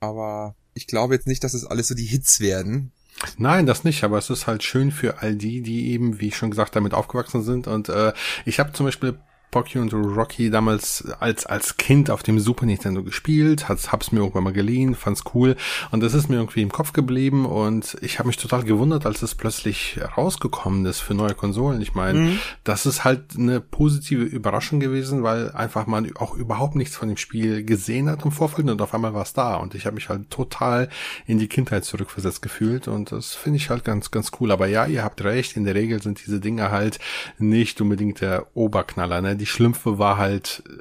[0.02, 2.92] Aber ich glaube jetzt nicht, dass es alles so die Hits werden,
[3.38, 6.38] Nein, das nicht, aber es ist halt schön für all die, die eben, wie ich
[6.38, 7.68] schon gesagt, damit aufgewachsen sind.
[7.68, 8.14] Und äh,
[8.46, 9.18] ich habe zum Beispiel
[9.56, 14.20] Pocky und Rocky damals als als Kind auf dem Super Nintendo gespielt, hab's, hab's mir
[14.20, 15.56] irgendwann mal geliehen, fand's cool
[15.92, 19.22] und das ist mir irgendwie im Kopf geblieben und ich habe mich total gewundert, als
[19.22, 21.82] es plötzlich rausgekommen ist für neue Konsolen.
[21.82, 22.40] Ich meine, mhm.
[22.66, 27.16] das ist halt eine positive Überraschung gewesen, weil einfach man auch überhaupt nichts von dem
[27.16, 30.10] Spiel gesehen hat im Vorfeld und auf einmal war es da und ich habe mich
[30.10, 30.90] halt total
[31.28, 34.52] in die Kindheit zurückversetzt gefühlt und das finde ich halt ganz ganz cool.
[34.52, 37.00] Aber ja, ihr habt recht, in der Regel sind diese Dinge halt
[37.38, 39.22] nicht unbedingt der Oberknaller.
[39.22, 39.38] Ne?
[39.38, 40.72] Die Schlümpfe war halt, äh,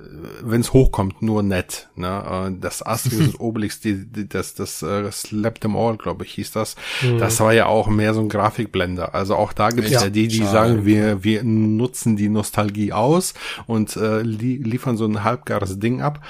[0.42, 1.88] wenn es hochkommt, nur nett.
[1.96, 2.56] Ne?
[2.60, 6.52] Das Asterix und Obelix, die, die, das, das uh, Slap Them All, glaube ich, hieß
[6.52, 6.76] das.
[7.02, 7.18] Mhm.
[7.18, 9.14] Das war ja auch mehr so ein Grafikblender.
[9.14, 10.50] Also auch da gibt es ja, ja, die, die schade.
[10.50, 13.34] sagen, wir, wir nutzen die Nostalgie aus
[13.66, 16.20] und äh, li liefern so ein halbgares Ding ab.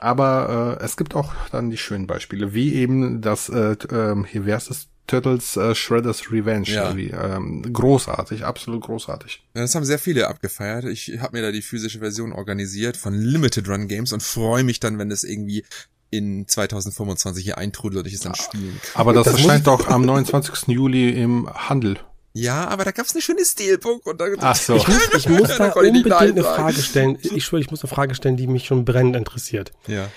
[0.00, 4.46] Aber äh, es gibt auch dann die schönen Beispiele, wie eben das, äh, äh, hier
[4.46, 6.68] wär's es, Turtles äh, Shredder's Revenge.
[6.68, 6.84] Ja.
[6.84, 7.10] Irgendwie.
[7.10, 9.42] Ähm, großartig, absolut großartig.
[9.54, 10.84] Ja, das haben sehr viele abgefeiert.
[10.84, 14.78] Ich habe mir da die physische Version organisiert von Limited Run Games und freue mich
[14.78, 15.64] dann, wenn es irgendwie
[16.10, 19.00] in 2025 hier eintrudelt und ich es dann spielen kann.
[19.00, 20.68] Aber das, das erscheint doch am 29.
[20.68, 21.98] Juli im Handel.
[22.32, 24.76] Ja, aber da gab's eine schöne Steelbook und da Ach so.
[24.76, 27.18] Ich muss, ich muss da unbedingt eine Frage stellen.
[27.22, 29.72] Ich schwöre, ich muss eine Frage stellen, die mich schon brennend interessiert.
[29.86, 30.08] Ja.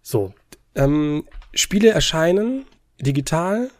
[0.00, 0.32] So,
[0.74, 2.64] ähm, Spiele erscheinen
[3.00, 3.70] digital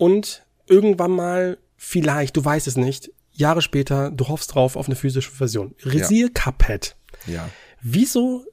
[0.00, 4.96] und irgendwann mal, vielleicht, du weißt es nicht, Jahre später, du hoffst drauf auf eine
[4.96, 5.74] physische Version.
[5.84, 6.32] Resier ja.
[6.32, 6.96] Cuphead.
[7.26, 7.50] Ja.
[7.82, 8.46] Wieso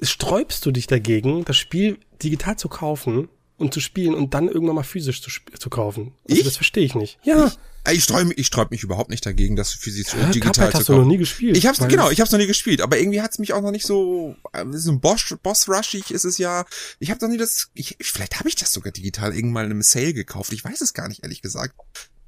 [0.00, 4.76] sträubst du dich dagegen, das Spiel digital zu kaufen und zu spielen und dann irgendwann
[4.76, 6.12] mal physisch zu, zu kaufen?
[6.28, 6.44] Also ich?
[6.44, 7.18] Das verstehe ich nicht.
[7.22, 7.46] Ja.
[7.46, 7.58] Ich?
[7.92, 10.88] Ich sträube ich sträub mich überhaupt nicht dagegen, das physisch ja, digital Cuphead zu hast
[10.88, 11.54] du noch nie gespielt.
[11.54, 13.86] Ich hab's, genau, ich hab's noch nie gespielt, aber irgendwie hat's mich auch noch nicht
[13.86, 16.64] so, äh, so ein Boss, Boss-rushig ist es ja.
[16.98, 19.82] Ich habe noch nie das, ich, vielleicht habe ich das sogar digital irgendwann in einem
[19.82, 20.54] Sale gekauft.
[20.54, 21.74] Ich weiß es gar nicht, ehrlich gesagt.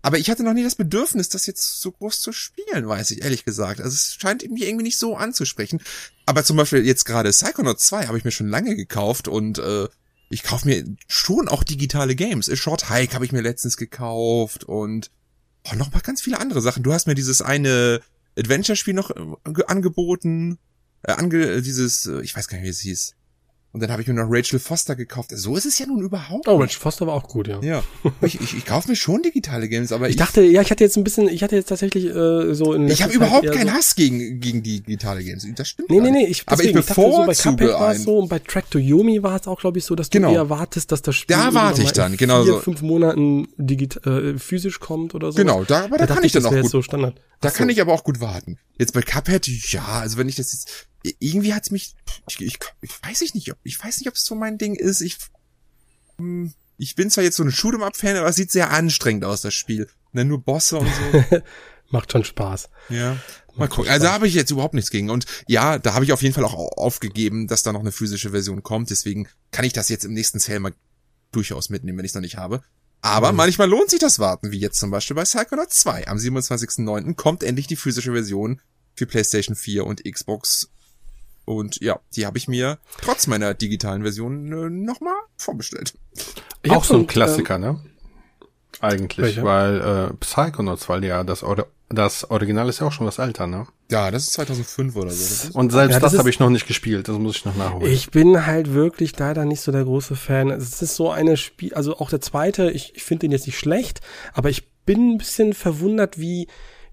[0.03, 3.23] Aber ich hatte noch nie das Bedürfnis, das jetzt so groß zu spielen, weiß ich,
[3.23, 3.81] ehrlich gesagt.
[3.81, 5.81] Also es scheint mich irgendwie nicht so anzusprechen.
[6.27, 9.89] Aber zum Beispiel jetzt gerade Psychonauts 2 habe ich mir schon lange gekauft und äh,
[10.29, 12.51] ich kaufe mir schon auch digitale Games.
[12.51, 15.11] A Short Hike habe ich mir letztens gekauft und
[15.71, 16.83] oh, noch mal ganz viele andere Sachen.
[16.83, 18.01] Du hast mir dieses eine
[18.39, 20.59] Adventure-Spiel noch äh, angeboten,
[21.03, 23.16] äh, ange, dieses, äh, ich weiß gar nicht, wie es hieß.
[23.77, 25.33] Und dann habe ich mir noch Rachel Foster gekauft.
[25.35, 26.49] So ist es ja nun überhaupt.
[26.49, 27.61] Oh, Rachel Foster war auch gut, ja.
[27.61, 27.83] Ja.
[28.23, 30.83] Ich, ich, ich kaufe mir schon digitale Games, aber Ich ich, dachte, ja, ich hatte
[30.83, 33.75] jetzt ein bisschen, ich hatte jetzt tatsächlich äh, so in ich habe überhaupt keinen so,
[33.75, 35.47] Hass gegen, gegen die digitale Games.
[35.57, 37.93] Das stimmt Nee, nee, nee, ich, aber ich deswegen, dachte so, bei bevorzuge Cuphead war
[37.93, 40.17] es so und bei Track to Yomi war es auch, glaube ich, so, dass du
[40.21, 40.33] Genau.
[40.33, 42.61] eher wartest, dass das Spiel Da warte ich dann, in genau vier, so.
[42.61, 45.37] fünf Monaten digit äh, physisch kommt oder so.
[45.37, 47.21] Genau, da, aber da, kann dachte ich dann das auch gut so Standard.
[47.43, 47.59] Da Ach so.
[47.59, 48.57] kann ich aber auch gut warten.
[48.79, 50.87] Jetzt bei Cuphead, ja, also wenn ich das jetzt,
[51.19, 51.95] irgendwie hat's mich,
[52.29, 54.75] ich, ich, ich weiß ich nicht, ob, ich weiß nicht, ob es so mein Ding
[54.75, 55.01] ist.
[55.01, 55.19] Ich,
[56.19, 59.25] hm, ich bin zwar jetzt so ein Shoot'em Up Fan, aber es sieht sehr anstrengend
[59.25, 59.89] aus, das Spiel.
[60.13, 61.41] Ne, nur Bosse und so.
[61.91, 62.69] Macht schon Spaß.
[62.89, 63.17] ja.
[63.59, 63.91] Mal gucken.
[63.91, 65.09] Also da habe ich jetzt überhaupt nichts gegen.
[65.09, 67.91] Und ja, da habe ich auf jeden Fall auch au- aufgegeben, dass da noch eine
[67.93, 68.91] physische Version kommt.
[68.91, 70.75] Deswegen kann ich das jetzt im nächsten Sale mal
[71.33, 72.63] durchaus mitnehmen, wenn ich es noch nicht habe.
[73.01, 73.37] Aber Mhm.
[73.39, 76.07] manchmal lohnt sich das Warten, wie jetzt zum Beispiel bei Psychonaut 2.
[76.07, 77.15] Am 27.09.
[77.15, 78.61] kommt endlich die physische Version
[78.95, 80.69] für PlayStation 4 und Xbox.
[81.47, 85.95] Und ja, die habe ich mir trotz meiner digitalen Version äh, nochmal vorbestellt.
[86.63, 87.81] Ich auch so ein Klassiker, ne?
[88.81, 89.45] Eigentlich, Welcher?
[89.45, 93.47] weil äh, Psychonauts, weil ja das, Or das Original ist ja auch schon was älter,
[93.47, 93.67] ne?
[93.91, 95.23] Ja, das ist 2005 oder so.
[95.23, 97.45] Das ist Und selbst Ja, das das, habe ich noch nicht gespielt, das muss ich
[97.45, 97.91] noch nachholen.
[97.91, 100.51] Ich bin halt wirklich leider nicht so der große Fan.
[100.51, 103.59] Es ist so eine Spiel, also auch der zweite, ich, ich finde den jetzt nicht
[103.59, 104.01] schlecht,
[104.35, 106.49] aber ich bin ein bisschen verwundert, wie,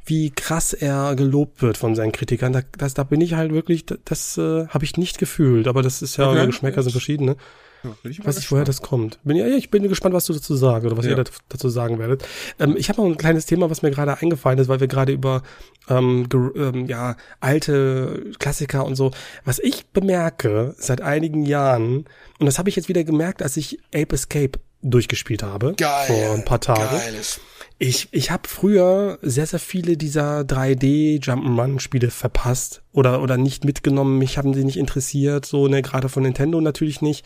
[0.05, 2.53] wie krass er gelobt wird von seinen Kritikern.
[2.53, 5.81] Da, das, da bin ich halt wirklich, das, das äh, habe ich nicht gefühlt, aber
[5.81, 6.45] das ist ja, Okay.
[6.47, 7.35] Geschmäcker sind verschiedene.
[7.83, 9.19] ja, bin ich Weiß nicht, woher das kommt.
[9.23, 11.17] Bin, ja, ja, ich bin gespannt, was du dazu sagst oder was Ja.
[11.17, 12.23] ihr dazu sagen werdet.
[12.59, 15.11] Ähm, ich habe noch ein kleines Thema, was mir gerade eingefallen ist, weil wir gerade
[15.11, 15.41] über
[15.89, 19.11] ähm, ähm, ja, alte Klassiker und so.
[19.45, 22.05] Was ich bemerke seit einigen Jahren,
[22.39, 26.07] und das habe ich jetzt wieder gemerkt, als ich Ape Escape durchgespielt habe Geil.
[26.07, 26.97] vor ein paar Tagen.
[26.97, 27.39] Geiles.
[27.79, 34.19] Ich, ich habe früher sehr, sehr viele dieser 3D-Jump'n'Run-Spiele verpasst oder, oder nicht mitgenommen.
[34.19, 37.25] Mich haben sie nicht interessiert, so, ne, gerade von Nintendo natürlich nicht.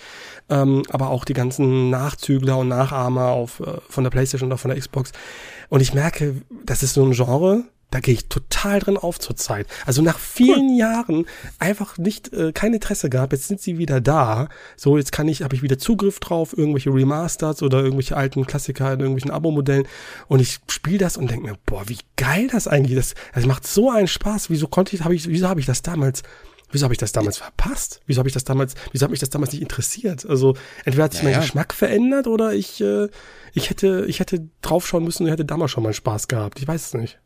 [0.50, 4.70] Ähm, aber auch die ganzen Nachzügler und Nachahmer auf, äh, von der Playstation oder von
[4.70, 5.12] der Xbox.
[5.70, 9.65] Und ich merke, das ist so ein Genre, da gehe ich total drin auf zurzeit.
[9.85, 11.25] Also nach vielen Jahren
[11.57, 13.31] einfach nicht äh, kein Interesse gehabt.
[13.31, 14.49] Jetzt sind sie wieder da.
[14.75, 18.91] So jetzt kann ich, habe ich wieder Zugriff drauf, irgendwelche Remasters oder irgendwelche alten Klassiker
[18.91, 19.88] in irgendwelchen Abo-Modellen.
[20.27, 23.15] Und ich spiele das und denke mir, boah, wie geil das eigentlich ist.
[23.33, 24.49] Das macht so einen Spaß.
[24.49, 26.23] Wieso konnte ich, habe ich, wieso habe ich das damals?
[26.69, 28.01] Wieso habe ich das damals verpasst?
[28.05, 30.25] Wieso habe ich das damals, wieso hat mich das damals nicht interessiert?
[30.25, 31.39] Also entweder hat sich Ja, mein ja.
[31.39, 33.07] Geschmack verändert oder ich, äh,
[33.53, 36.59] ich hätte, ich hätte draufschauen müssen und hätte damals schon mal Spaß gehabt.
[36.59, 37.19] Ich weiß es nicht.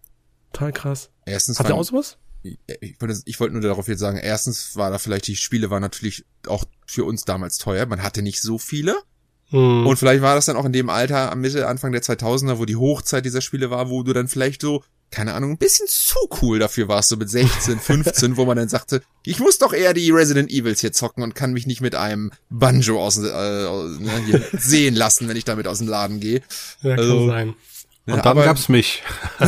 [0.53, 1.09] Total krass.
[1.25, 2.17] Erstens ihr waren- auch sowas?
[2.43, 5.81] ich wollte, ich wollte nur darauf jetzt sagen, erstens war da vielleicht, die Spiele waren
[5.81, 7.85] natürlich auch für uns damals teuer.
[7.85, 8.95] Man hatte nicht so viele.
[9.49, 9.85] Hm.
[9.85, 12.65] Und vielleicht war das dann auch in dem Alter am Mitte, Anfang der 2000er, wo
[12.65, 14.81] die Hochzeit dieser Spiele war, wo du dann vielleicht so,
[15.11, 18.69] keine Ahnung, ein bisschen zu cool dafür warst, so mit 16, 15, wo man dann
[18.69, 21.93] sagte, ich muss doch eher die Resident Evils hier zocken und kann mich nicht mit
[21.95, 26.41] einem Banjo aus, äh, aus- ne, sehen lassen, wenn ich damit aus dem Laden gehe.
[26.81, 27.53] ja, kann also- sein.
[28.13, 29.03] Und dann aber- gab's mich.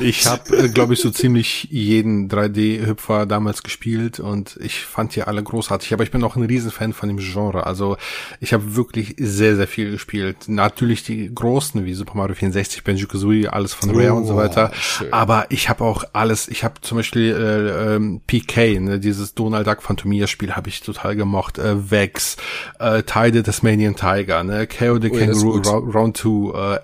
[0.00, 5.22] ich habe, äh, glaube ich, so ziemlich jeden 3D-Hüpfer damals gespielt und ich fand die
[5.22, 5.92] alle großartig.
[5.92, 7.66] Aber ich bin auch ein Riesenfan von dem Genre.
[7.66, 7.96] Also
[8.40, 10.48] ich habe wirklich sehr, sehr viel gespielt.
[10.48, 14.70] Natürlich die großen wie Super Mario 64, Banjo-Kazooie, alles von Rare und so Oh, weiter.
[14.74, 15.12] schön.
[15.12, 16.48] Aber ich habe auch alles.
[16.48, 21.16] Ich habe zum Beispiel äh, ähm, PK, ne, dieses Donald Duck Phantomia-Spiel habe ich total
[21.16, 21.58] gemocht.
[21.58, 22.36] Äh, Vex,
[22.78, 26.28] äh, Tide Tasmanian Tiger, ne, KO the Oh ja, Kangaroo, Round 2,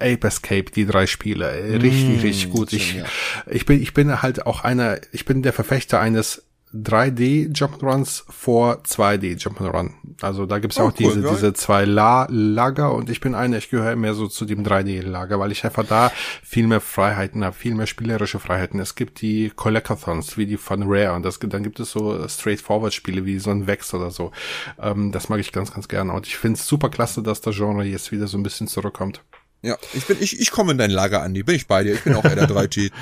[0.00, 1.52] äh, Ape Escape, die drei Spiele.
[1.82, 2.72] Richtig, richtig gut.
[2.72, 3.04] Ich, ja.
[3.46, 6.44] ich bin, ich bin halt auch einer, ich bin der Verfechter eines
[6.74, 9.92] 3D Jump'n'Runs vor 2D Jump'n'Run.
[10.20, 11.30] Also da gibt's ja Oh, auch diese, cool, ja.
[11.30, 15.00] diese zwei La Lager und ich bin einer, ich gehöre mehr so zu dem 3D
[15.02, 18.80] Lager, weil ich einfach da viel mehr Freiheiten habe, viel mehr spielerische Freiheiten.
[18.80, 22.92] Es gibt die Collectathons, wie die von Rare und das, dann gibt es so straightforward
[22.92, 24.32] Spiele wie so ein Vex oder so.
[24.78, 27.56] Ähm, das mag ich ganz, ganz gerne und ich finde es super klasse, dass das
[27.56, 29.22] Genre jetzt wieder so ein bisschen zurückkommt.
[29.60, 31.42] Ja, ich bin, ich, ich komme in dein Lager, Andi.
[31.42, 31.94] Bin ich bei dir.
[31.94, 32.92] Ich bin auch eher der 3G.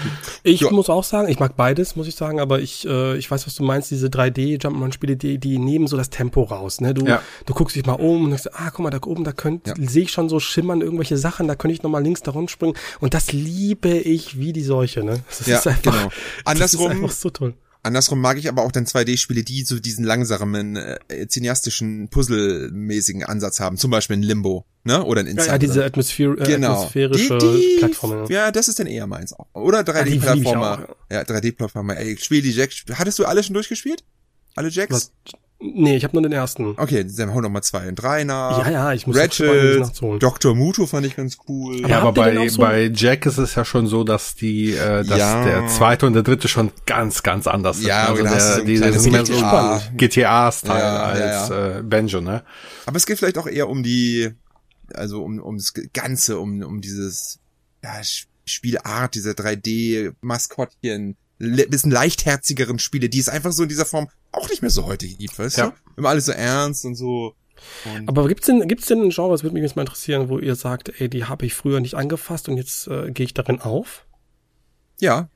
[0.43, 0.71] Ich Ja.
[0.71, 3.55] muss auch sagen, ich mag beides, muss ich sagen, aber ich, äh, ich weiß, was
[3.57, 6.95] du meinst, diese 3D-Jump'n'Run-Spiele, die, die nehmen so das Tempo raus, ne?
[6.95, 7.21] Du, Ja.
[7.45, 9.75] du guckst dich mal um und denkst, ah, guck mal, da oben, da könnt, Ja.
[9.79, 13.13] sehe ich schon so schimmern irgendwelche Sachen, da könnte ich nochmal links da springen und
[13.13, 15.21] das liebe ich wie die Seuche, ne?
[15.29, 16.09] Das Ja, ist einfach, genau.
[16.45, 17.55] Das Andersrum- ist einfach so toll.
[17.87, 23.61] Andersrum mag ich aber auch dann 2D-Spiele, die so diesen langsamen, äh, cineastischen, puzzlemäßigen Ansatz
[23.61, 23.77] haben.
[23.77, 25.05] Zum Beispiel in Limbo, ne?
[25.05, 25.51] Oder in Ja, Inside.
[25.53, 26.73] ja diese Atmosphäre, äh, genau.
[26.73, 28.11] atmosphärische die, die, Plattform.
[28.29, 28.47] Ja.
[28.47, 29.47] Ja, das ist dann eher meins auch.
[29.55, 30.89] Oder die lieb ich 3D-Plattformer.
[30.91, 31.97] auch, ja, 3D-Plattformer.
[31.97, 32.85] Ey, spiel die Jacks.
[32.93, 34.05] Hattest du alle schon durchgespielt?
[34.57, 34.93] Alle Jacks?
[34.93, 35.13] Was?
[35.59, 36.75] Nee, ich habe nur den ersten.
[36.77, 38.59] Okay, dann hau noch mal zwei und drei nach.
[38.59, 39.93] Ja, ja, ich muss Ratchet, das.
[40.19, 40.55] Dr.
[40.55, 41.79] Muto fand ich ganz cool.
[41.79, 45.03] Aber Ja, aber bei, so- bei Jack ist es ja schon so, dass die, äh,
[45.03, 45.43] dass Ja.
[45.45, 47.87] der zweite und der dritte schon ganz, ganz anders sind.
[47.87, 49.33] Ja, also der, die, kleines sind mehr so
[49.97, 52.43] GTA-Style Ja, ja, als Äh, Banjo, ne?
[52.85, 54.31] Aber es geht vielleicht auch eher um die,
[54.93, 57.39] also um, ums Ganze, um, um dieses,
[57.83, 57.95] ja,
[58.45, 64.49] Spielart, diese 3D-Maskottchen, le bisschen leichtherzigeren Spiele, die es einfach so in dieser Form auch
[64.49, 65.67] nicht mehr so heute gibt, weißt Ja.
[65.69, 65.73] du?
[65.97, 67.35] Immer alles so ernst und so.
[67.85, 70.39] Und Aber gibt's denn, gibt's denn ein Genre, das würde mich jetzt mal interessieren, wo
[70.39, 73.61] ihr sagt, ey, die habe ich früher nicht angefasst und jetzt äh, gehe ich darin
[73.61, 74.07] auf?
[75.01, 75.29] ja,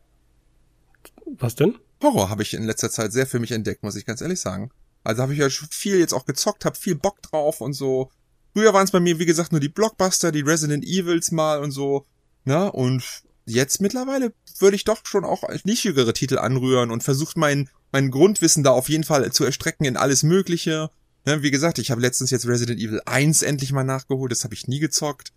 [1.38, 1.78] Was denn?
[2.03, 4.70] Horror habe ich in letzter Zeit sehr für mich entdeckt, muss ich ganz ehrlich sagen.
[5.05, 8.11] Also habe ich ja schon viel jetzt auch gezockt, habe viel Bock drauf und so.
[8.55, 11.70] Früher waren es bei mir, wie gesagt, nur die Blockbuster, die Resident Evils mal und
[11.72, 12.07] so.
[12.44, 12.70] Ne?
[12.72, 18.11] Und jetzt mittlerweile würde ich doch schon auch nischigere Titel anrühren und versucht mein, mein
[18.11, 20.91] Grundwissen da auf jeden Fall zu erstrecken in alles Mögliche.
[21.26, 21.43] Ne?
[21.43, 24.68] Wie gesagt, ich habe letztens jetzt Resident Evil 1 endlich mal nachgeholt, das habe ich
[24.68, 25.32] nie gezockt.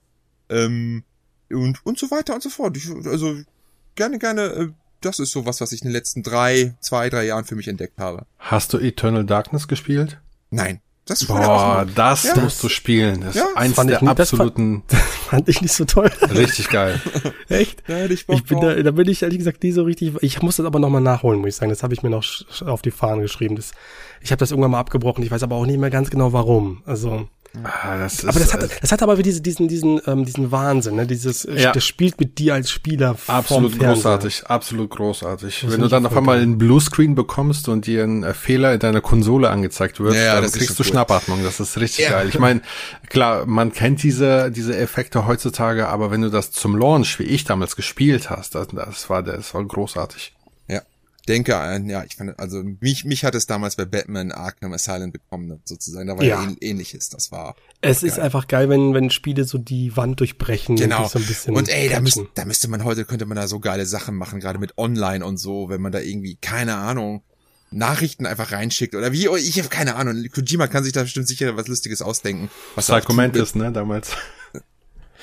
[0.50, 1.04] Ähm,
[1.50, 2.78] und, und so weiter und so fort.
[2.78, 3.38] Ich, also
[3.96, 4.68] gerne, gerne, äh,
[5.02, 7.68] das ist so was, was ich in den letzten drei, zwei, drei Jahren für mich
[7.68, 8.26] entdeckt habe.
[8.40, 10.20] Hast du Eternal Darkness gespielt?
[10.50, 12.38] Nein, das war ja auch Boah, das Ja.
[12.38, 13.22] musst du spielen.
[13.22, 14.84] Das Ja, ist eins fand ich der nie- das fand- absoluten,
[15.30, 16.12] Fand ich nicht so toll.
[16.34, 17.00] richtig geil.
[17.50, 17.84] Echt?
[17.88, 20.14] Da hätte ich Ich bin da, da bin ich ehrlich gesagt nie so richtig.
[20.22, 21.70] Ich muss das aber nochmal nachholen, muss ich sagen.
[21.72, 22.24] Das habe ich mir noch
[22.66, 23.56] auf die Fahnen geschrieben.
[23.56, 23.72] Das,
[24.22, 25.24] ich habe das irgendwann mal abgebrochen.
[25.24, 26.82] Ich weiß aber auch nicht mehr ganz genau warum.
[26.86, 27.28] Also,
[27.64, 30.96] Ah, das ist, aber das hat, das hat aber diese, diesen, diesen, ähm, diesen Wahnsinn.
[30.96, 31.06] Ne?
[31.06, 31.72] Dieses, äh, Ja.
[31.72, 33.16] das spielt mit dir als Spieler.
[33.28, 35.62] Absolut großartig, absolut großartig.
[35.62, 38.80] Das Wenn du dann auf einmal einen Bluescreen bekommst und dir ein äh, Fehler in
[38.80, 40.90] deiner Konsole angezeigt wird, Ja, dann kriegst du cool.
[40.90, 41.44] Schnappatmung.
[41.44, 42.12] Das ist richtig Ja.
[42.12, 42.30] geil.
[42.30, 42.62] Ich meine,
[43.10, 47.44] klar, man kennt diese diese Effekte heutzutage, aber wenn du das zum Launch, wie ich
[47.44, 50.34] damals gespielt hast, das, das war das war großartig.
[51.30, 55.14] Denke an, ja, ich fand, also mich, mich hat es damals bei Batman Arkham Asylum
[55.14, 56.08] bekommen, sozusagen.
[56.08, 56.50] Da war ja, Ja.
[56.50, 57.08] ähn- ähnliches.
[57.10, 57.56] Das war.
[57.80, 58.26] Es ist geil.
[58.26, 60.76] einfach geil, wenn, wenn Spiele so die Wand durchbrechen.
[60.76, 61.04] Genau.
[61.04, 63.48] dich So ein bisschen Und ey, da, müsst, da müsste man heute, könnte man da
[63.48, 67.24] so geile Sachen machen, gerade mit Online und so, wenn man da irgendwie, keine Ahnung,
[67.72, 70.26] Nachrichten einfach reinschickt oder wie, ich habe keine Ahnung.
[70.32, 72.50] Kojima kann sich da bestimmt sicher was Lustiges ausdenken.
[72.76, 73.16] Was tut.
[73.16, 74.12] Mantis, ne, damals.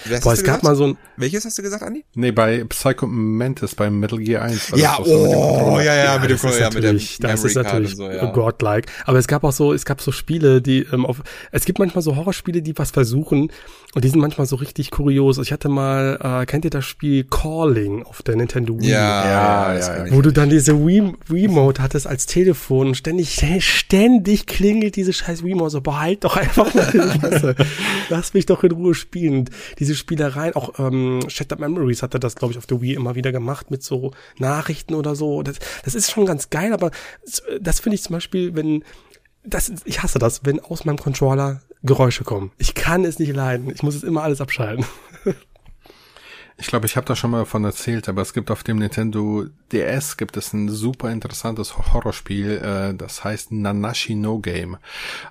[0.08, 0.62] Hast Boah, es gab gesagt?
[0.64, 2.04] mal so ein, Welches hast du gesagt, Andi?
[2.14, 4.72] Nee, bei Psycho Mantis, bei Metal Gear 1.
[4.72, 5.82] war Ja, doch so mit dem oh, Controller.
[5.84, 8.30] ja, ja, mit dem, das ist ja, mit dem natürlich, das ist natürlich so, ja.
[8.30, 8.90] godlike.
[9.04, 11.22] Aber es gab auch so, es gab so Spiele, die ähm, auf,
[11.52, 13.50] es gibt manchmal so Horrorspiele, die was versuchen
[13.94, 15.38] und die sind manchmal so richtig kurios.
[15.38, 18.90] Ich hatte mal, äh, kennt ihr das Spiel Calling auf der Nintendo Wii?
[18.90, 20.06] Ja, Ja, das ja, ja.
[20.06, 20.12] ich.
[20.12, 25.42] Wo du dann diese Wii Remote hattest als Telefon und ständig, ständig klingelt diese scheiß
[25.42, 27.54] Remote so, behalt doch einfach mal.
[28.08, 29.38] Lass mich doch in Ruhe spielen.
[29.40, 29.50] Und
[29.90, 33.32] diese Spielereien, auch ähm, Shattered Memories hatte das, glaube ich, auf der Wii immer wieder
[33.32, 35.42] gemacht mit so Nachrichten oder so.
[35.42, 36.92] Das, das ist schon ganz geil, aber
[37.60, 38.84] das, finde ich zum Beispiel, wenn,
[39.42, 42.52] das, ich hasse das, wenn aus meinem Controller Geräusche kommen.
[42.58, 43.70] Ich kann es nicht leiden.
[43.74, 44.84] Ich muss es immer alles abschalten.
[46.60, 49.46] Ich glaube, ich habe da schon mal davon erzählt, aber es gibt auf dem Nintendo
[49.72, 54.76] DS gibt es ein super interessantes Horrorspiel, äh, das heißt Nanashi No Game.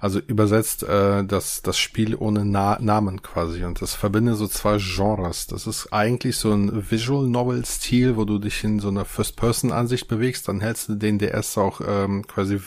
[0.01, 4.77] Also übersetzt äh, das das Spiel ohne Na Namen quasi und das verbindet so zwei
[4.79, 5.45] Genres.
[5.45, 9.35] Das ist eigentlich so ein Visual Novel Stil, wo du dich in so einer First
[9.35, 12.59] Person Ansicht bewegst, dann hältst du den DS auch ähm, quasi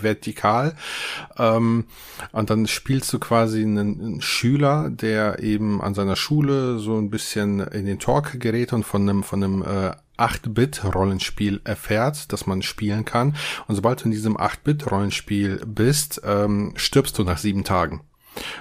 [0.00, 0.74] vertikal
[1.36, 1.84] ähm,
[2.32, 7.10] und dann spielst du quasi einen, einen Schüler, der eben an seiner Schule so ein
[7.10, 12.62] bisschen in den Talk gerät und von einem, von einem äh, 8-Bit-Rollenspiel erfährt, das man
[12.62, 13.34] spielen kann.
[13.66, 18.02] Und sobald du in diesem 8-Bit-Rollenspiel bist, ähm, stirbst du nach sieben Tagen.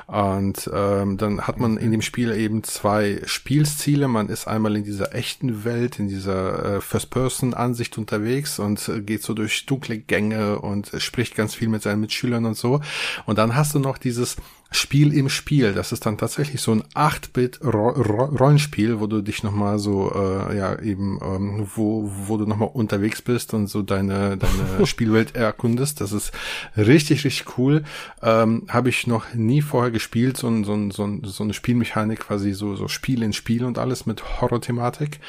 [0.07, 4.07] Und ähm, dann hat man in dem Spiel eben zwei Spielziele.
[4.07, 9.21] Man ist einmal in dieser echten Welt, in dieser äh, First-Person-Ansicht unterwegs und äh, geht
[9.21, 12.81] so durch dunkle Gänge und äh, spricht ganz viel mit seinen Mitschülern und so.
[13.25, 14.37] Und dann hast du noch dieses
[14.71, 15.73] Spiel im Spiel.
[15.73, 21.19] Das ist dann tatsächlich so ein 8-Bit-Rollenspiel, wo du dich nochmal so, äh, ja, eben,
[21.23, 26.01] ähm, wo, wo du nochmal unterwegs bist und so deine, deine Spielwelt erkundest.
[26.01, 26.31] Das ist
[26.75, 27.83] richtig, richtig cool.
[28.21, 31.53] Ähm, Habe ich noch nie vorher gespielt, so, ein, so, ein, so, ein, so eine
[31.53, 35.19] Spielmechanik, quasi so, so Spiel in Spiel und alles mit Horror-Thematik.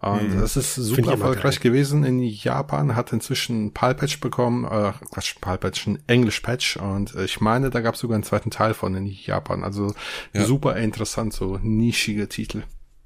[0.00, 4.92] Und es ist Find super erfolgreich gewesen in Japan, hat inzwischen ein PAL-Patch bekommen, äh,
[5.10, 8.85] Quatsch, PAL-Patch, ein Englisch-Patch und ich meine, da gab es sogar einen zweiten Teil von
[8.94, 9.64] in Japan.
[9.64, 9.94] Also
[10.32, 10.44] Ja.
[10.44, 12.62] super interessant, so nischige Titel.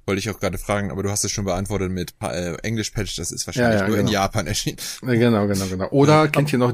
[0.07, 3.31] Wollte ich auch gerade fragen, aber du hast es schon beantwortet mit äh, English-Patch, das
[3.31, 4.13] ist wahrscheinlich Ja, ja, nur in genau.
[4.21, 4.79] Japan erschienen.
[5.07, 5.89] Äh, Genau, genau, genau.
[5.91, 6.73] Oder kennt ihr noch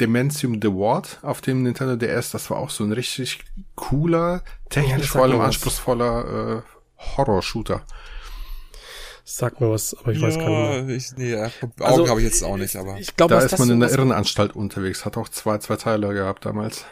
[0.00, 2.30] Dementium The Ward auf dem Nintendo DS?
[2.30, 3.40] Das war auch so ein richtig
[3.74, 6.62] cooler, Ja, technisch vor allem anspruchsvoller äh,
[7.16, 7.82] Horror-Shooter.
[9.24, 10.96] Sag mir was, aber ich weiß gar nicht mehr.
[10.96, 12.96] Ich, nee, Augen Also, habe ich jetzt auch nicht, aber.
[12.98, 15.76] Ich glaube, Da ist das man in der was- Irrenanstalt unterwegs, hat auch zwei, zwei
[15.76, 16.84] Teile gehabt damals.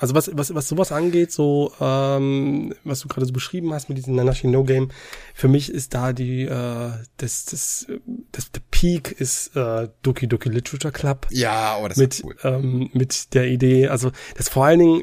[0.00, 3.98] Also was, was, was sowas angeht, so ähm, was du gerade so beschrieben hast mit
[3.98, 4.90] diesem Nanashi No Game,
[5.34, 7.86] für mich ist da die äh, das das
[8.32, 12.34] das der Peak ist äh, Doki Doki Literature Club ja, oh, das mit ist cool.
[12.44, 15.02] ähm, mit der Idee, also das vor allen Dingen,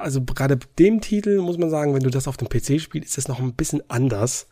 [0.00, 3.18] also gerade dem Titel muss man sagen, wenn du das auf dem PC spielst, ist
[3.18, 4.46] das noch ein bisschen anders,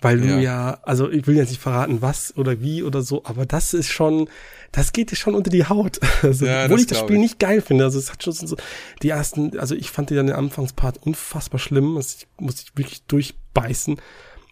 [0.00, 0.38] weil du Ja.
[0.38, 3.88] ja, also ich will jetzt nicht verraten, was oder wie oder so, aber das ist
[3.88, 4.28] schon,
[4.72, 5.98] das geht dir schon unter die Haut.
[6.22, 7.22] Also, Ja, obwohl das ich das Spiel ich.
[7.22, 8.56] nicht geil finde, also es hat schon so
[9.02, 14.00] die ersten, also ich fand den Anfangspart unfassbar schlimm, also ich musste ich wirklich durchbeißen,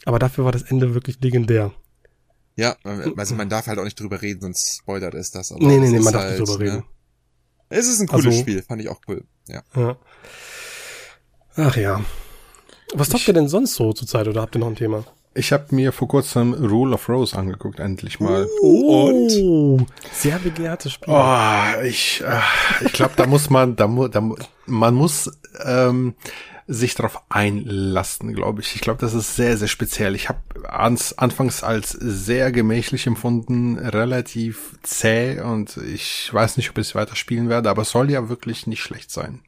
[0.06, 1.72] aber dafür war das Ende wirklich legendär.
[2.56, 2.76] Ja,
[3.16, 5.50] also man darf halt auch nicht drüber reden, sonst spoilert es das.
[5.50, 6.84] Aber Nee, nee, nee, man darf halt, nicht drüber ne, reden.
[7.68, 9.24] Es ist ein cooles Also- Spiel, fand ich auch cool.
[9.48, 9.62] Ja.
[9.74, 9.96] Ja.
[11.56, 12.04] Ach ja.
[12.94, 15.04] Was zockt ihr denn sonst so zurzeit oder habt ihr noch ein Thema?
[15.36, 18.48] Ich habe mir vor kurzem Rule of Rose angeguckt, endlich mal.
[18.62, 19.78] Oh,
[20.12, 21.12] sehr begehrtes Spiel.
[21.12, 22.40] Oh, ich, äh,
[22.86, 24.22] ich glaube, da muss man, da, mu, da
[24.66, 25.30] man muss
[25.64, 26.14] ähm,
[26.66, 28.74] sich darauf einlassen, glaube ich.
[28.74, 30.14] Ich glaube, das ist sehr, sehr speziell.
[30.14, 36.78] Ich habe ans, anfangs als sehr gemächlich empfunden, relativ zäh und ich weiß nicht, ob
[36.78, 39.42] ich es weiter spielen werde, aber es soll ja wirklich nicht schlecht sein.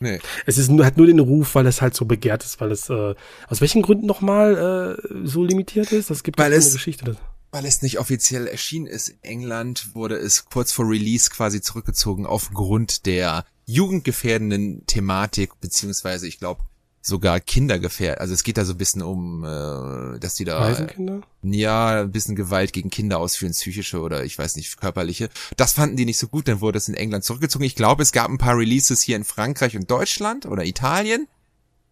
[0.00, 0.18] Nee.
[0.46, 2.88] Es ist nur, hat nur den Ruf, weil es halt so begehrt ist, weil es
[2.88, 3.14] äh,
[3.48, 6.08] aus welchen Gründen nochmal äh, so limitiert ist?
[6.10, 7.04] Das gibt Weil es- eine Geschichte.
[7.04, 7.16] Das.
[7.52, 12.24] Weil es nicht offiziell erschienen ist in England, wurde es kurz vor Release quasi zurückgezogen
[12.24, 16.62] aufgrund der jugendgefährdenden Thematik, beziehungsweise ich glaube
[17.02, 18.20] sogar Kindergefährd.
[18.20, 21.22] Also es geht da so ein bisschen um, äh, dass die da Waisenkinder?
[21.42, 25.30] ja ein bisschen Gewalt gegen Kinder ausführen, psychische oder ich weiß nicht, körperliche.
[25.56, 27.64] Das fanden die nicht so gut, dann wurde es in England zurückgezogen.
[27.64, 31.26] Ich glaube, es gab ein paar Releases hier in Frankreich und Deutschland oder Italien.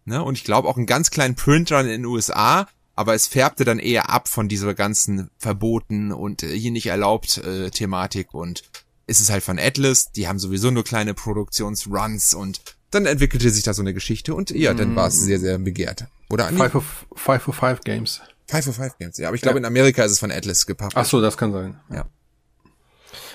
[0.05, 0.23] Ne?
[0.23, 3.79] Und ich glaube auch einen ganz kleinen Printer in den USA, aber es färbte dann
[3.79, 8.63] eher ab von dieser ganzen Verboten und äh, hier nicht erlaubt äh, Thematik und
[9.07, 13.63] es ist halt von Atlas, die haben sowieso nur kleine Produktionsruns und dann entwickelte sich
[13.63, 16.05] da so eine Geschichte und ja, dann war es sehr, sehr begehrt.
[16.29, 18.21] Oder nee, Five of, five of Five Games.
[18.47, 20.97] Five for Five Games, ja, aber ich glaube in Amerika ist es von Atlas gepublished.
[20.97, 21.79] Ach so, das kann sein.
[21.93, 22.05] Ja.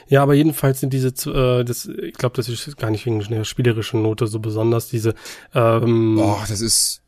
[0.09, 3.45] Ja, aber jedenfalls sind diese, äh, das, ich glaube, das ist gar nicht wegen der
[3.45, 4.89] spielerischen Note so besonders.
[4.89, 5.15] Diese,
[5.55, 7.01] ähm, Boah, das ist.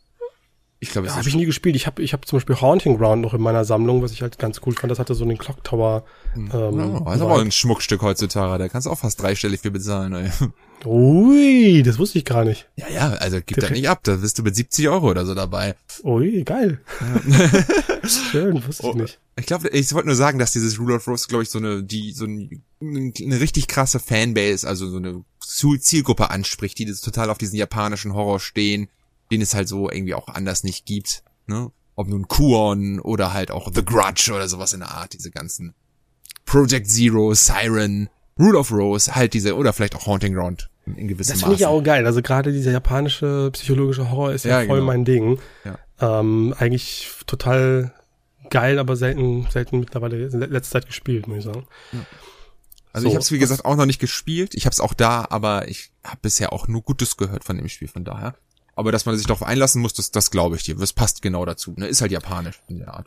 [0.79, 1.75] Ich glaube, es habe ich nie gespielt.
[1.75, 4.39] Ich habe, ich habe zum Beispiel Haunting Ground noch in meiner Sammlung, was ich halt
[4.39, 4.91] ganz cool fand.
[4.91, 6.05] Das hatte so einen Clock Tower.
[6.35, 8.59] Ähm, Ja, das ist aber ein Schmuckstück heutzutage.
[8.59, 10.15] Da kannst du auch fast dreistellig für bezahlen.
[10.15, 10.31] Ey.
[10.87, 12.69] Ui, das wusste ich gar nicht.
[12.77, 13.73] Ja, ja, also gib Direkt.
[13.75, 14.01] nicht ab.
[14.05, 15.75] Da bist du mit 70 Euro oder so dabei.
[16.05, 16.81] Ui, geil.
[18.31, 19.19] Schön, wusste ich Oh, nicht.
[19.39, 21.83] Ich glaube, ich wollte nur sagen, dass dieses Rule of Rose, glaube ich, so eine,
[21.83, 27.01] die, so ein, eine richtig krasse Fanbase, also so eine Ziel- Zielgruppe anspricht, die das
[27.01, 28.89] total auf diesen japanischen Horror stehen,
[29.31, 31.71] den es halt so irgendwie auch anders nicht gibt, ne?
[31.99, 35.75] Ob nun Kuon oder halt auch The Grudge oder sowas in der Art, diese ganzen
[36.45, 38.09] Project Zero, Siren,
[38.39, 41.45] Rule of Rose, halt diese, oder vielleicht auch Haunting Ground in gewissem Das Maße.
[41.45, 42.07] finde ich ja auch geil.
[42.07, 44.87] Also gerade dieser japanische psychologische Horror ist ja, Ja, voll genau.
[44.87, 45.39] mein Ding.
[45.65, 45.79] Ja.
[46.21, 47.93] Ähm, eigentlich total
[48.51, 51.67] geil, aber selten, selten mittlerweile in letzter Zeit gespielt, muss ich sagen.
[52.93, 54.55] Also So, ich habe es wie gesagt auch noch nicht gespielt.
[54.55, 57.69] Ich habe es auch da, aber ich habe bisher auch nur Gutes gehört von dem
[57.69, 57.89] Spiel.
[57.89, 58.35] Von daher.
[58.75, 60.77] Aber dass man sich darauf einlassen muss, das, das glaube ich dir.
[60.77, 61.75] Das passt genau dazu.
[61.77, 61.87] Ne?
[61.89, 63.07] Ist halt japanisch in der Art.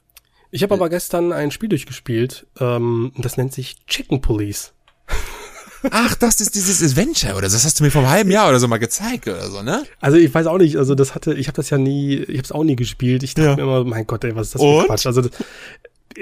[0.51, 4.73] Ich habe aber gestern ein Spiel durchgespielt, ähm, das nennt sich Chicken Police.
[5.91, 8.59] Ach, das ist dieses Adventure oder das hast du mir vor einem halben Jahr oder
[8.59, 9.83] so mal gezeigt oder so, ne?
[10.01, 12.43] Also ich weiß auch nicht, also das hatte, ich habe das ja nie, ich habe
[12.45, 13.23] es auch nie gespielt.
[13.23, 13.55] Ich dachte Ja.
[13.55, 14.79] mir immer, mein Gott, ey, was ist das für Und?
[14.81, 15.05] ein Quatsch?
[15.05, 15.31] Also das,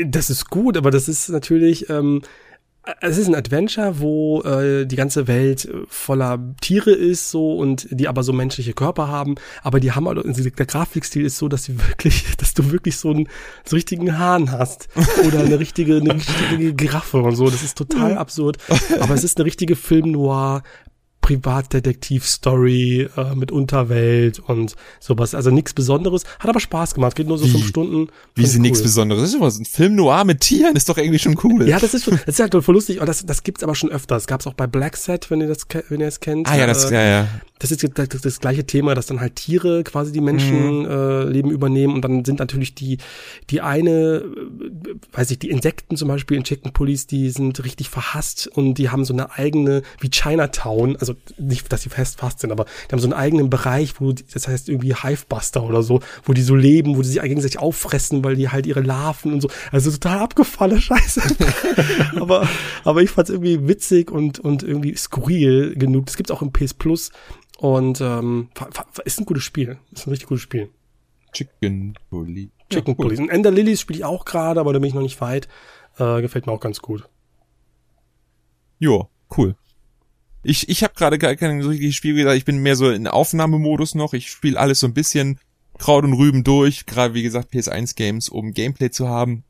[0.05, 2.21] das ist gut, aber das ist natürlich, ähm,
[3.01, 7.87] es ist ein Adventure, wo äh, die ganze Welt äh, voller Tiere ist so und
[7.91, 11.47] die aber so menschliche Körper haben, aber die haben halt, also der Grafikstil ist so,
[11.47, 13.27] dass sie wirklich, dass du wirklich so einen
[13.65, 14.89] so richtigen Hahn hast.
[15.25, 17.49] Oder eine richtige eine richtige Giraffe und so.
[17.49, 18.57] Das ist total absurd,
[18.99, 20.63] aber es ist eine richtige Film Noir
[21.27, 25.35] Privatdetektiv-Story äh, mit Unterwelt und sowas.
[25.35, 26.23] Also nichts Besonderes.
[26.39, 27.15] Hat aber Spaß gemacht.
[27.15, 27.49] Geht nur so Wie?
[27.49, 28.07] fünf Stunden.
[28.35, 28.83] Wie nichts cool.
[28.83, 29.23] Besonderes.
[29.23, 31.67] Das ist immer so ein Film noir mit Tieren, ist doch irgendwie schon cool.
[31.67, 33.91] Ja, das ist schon, das ist halt voll lustig, aber das, das gibt's aber schon
[33.91, 34.15] öfter.
[34.15, 36.47] Das gab's auch bei Black Set, wenn ihr das, wenn ihr es kennt.
[36.47, 37.27] Ah ja, das, Äh, ja, ja.
[37.59, 41.23] das ist das, das, das gleiche Thema, dass dann halt Tiere quasi die Menschen äh,
[41.23, 42.97] Leben übernehmen und dann sind natürlich die
[43.49, 47.89] die eine, äh, weiß ich, die Insekten zum Beispiel in Chicken Police, die sind richtig
[47.89, 52.39] verhasst und die haben so eine eigene, wie Chinatown, also nicht, dass sie fest fast
[52.39, 55.83] sind, aber die haben so einen eigenen Bereich, wo die, das heißt irgendwie Hivebuster oder
[55.83, 59.33] so, wo die so leben, wo die sich gegenseitig auffressen, weil die halt ihre Larven
[59.33, 61.21] und so, also total abgefahrene Scheiße.
[62.15, 62.47] aber
[62.83, 66.05] aber ich fand's irgendwie witzig und und irgendwie skurril genug.
[66.07, 67.11] Das gibt's auch im PS Plus
[67.57, 68.49] und ähm,
[69.05, 69.77] ist ein gutes Spiel.
[69.91, 70.69] Ist ein richtig gutes Spiel.
[71.33, 72.51] Chicken Bully.
[72.69, 73.03] Chicken ja.
[73.03, 73.19] Police.
[73.19, 75.47] Und Ender Lilies spiele ich auch gerade, aber da bin ich noch nicht weit.
[75.97, 77.07] Äh, gefällt mir auch ganz gut.
[78.79, 79.55] Jo, cool.
[80.47, 82.37] Ich, ich habe gerade gar kein richtiges Spiel gesagt.
[82.37, 84.13] Ich bin mehr so in Aufnahmemodus noch.
[84.13, 85.41] Ich spiele alles so ein bisschen
[85.77, 86.85] Kraut und Rüben durch.
[86.85, 89.43] Gerade wie gesagt PS1 Games, um Gameplay zu haben.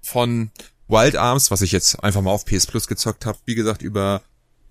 [0.00, 0.50] Von
[0.88, 3.36] Wild Arms, was ich jetzt einfach mal auf PS Plus gezockt habe.
[3.44, 4.22] Wie gesagt, über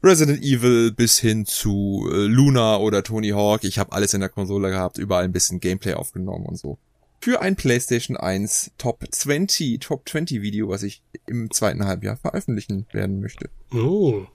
[0.04, 3.64] Resident Evil bis hin zu äh, Luna oder Tony Hawk.
[3.64, 6.80] Ich habe alles in der Konsole gehabt, überall ein bisschen Gameplay aufgenommen und so.
[7.22, 12.88] Für ein PlayStation 1 Top 20, Top 20 Video, was ich im zweiten Halbjahr veröffentlichen
[12.92, 13.52] werden möchte.
[13.72, 14.26] Oh.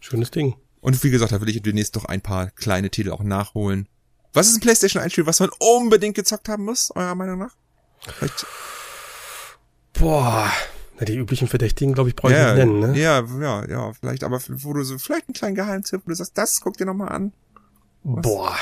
[0.00, 0.56] Schönes Ding.
[0.80, 3.88] Und wie gesagt, da will ich demnächst doch ein paar kleine Titel auch nachholen.
[4.32, 7.56] Was ist ein PlayStation 1 Spiel, was man unbedingt gezockt haben muss, eurer Meinung nach?
[8.00, 8.46] Vielleicht
[9.94, 10.52] Boah,
[10.98, 12.98] na, die üblichen Verdächtigen, glaube ich, brauche ich ja, nicht nennen, ne?
[12.98, 16.36] Ja, ja, ja, vielleicht, aber wo du so, vielleicht einen kleinen Geheimtipp, wo du sagst,
[16.36, 17.32] das guck dir nochmal an.
[18.02, 18.22] Was?
[18.22, 18.56] Boah,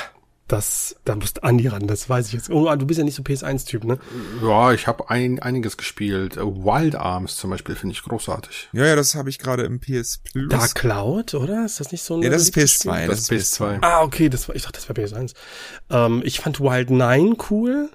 [0.47, 2.51] das, da musst Andi ran, das weiß ich jetzt.
[2.51, 3.99] Oh, du bist ja nicht so PS1-Typ, ne?
[4.43, 6.37] Ja, ich habe ein, einiges gespielt.
[6.37, 8.69] Wild Arms zum Beispiel finde ich großartig.
[8.73, 10.51] Ja, ja, das habe ich gerade im PS Plus.
[10.51, 11.65] Dark Cloud, oder?
[11.65, 13.07] Ist das nicht so ein Ja, das ist PS2.
[13.07, 13.79] Das, das ist PS2.
[13.81, 15.35] Ah, okay, das war, ich dachte, das wäre PS1.
[15.91, 17.89] Ähm, ich fand Wild 9 cool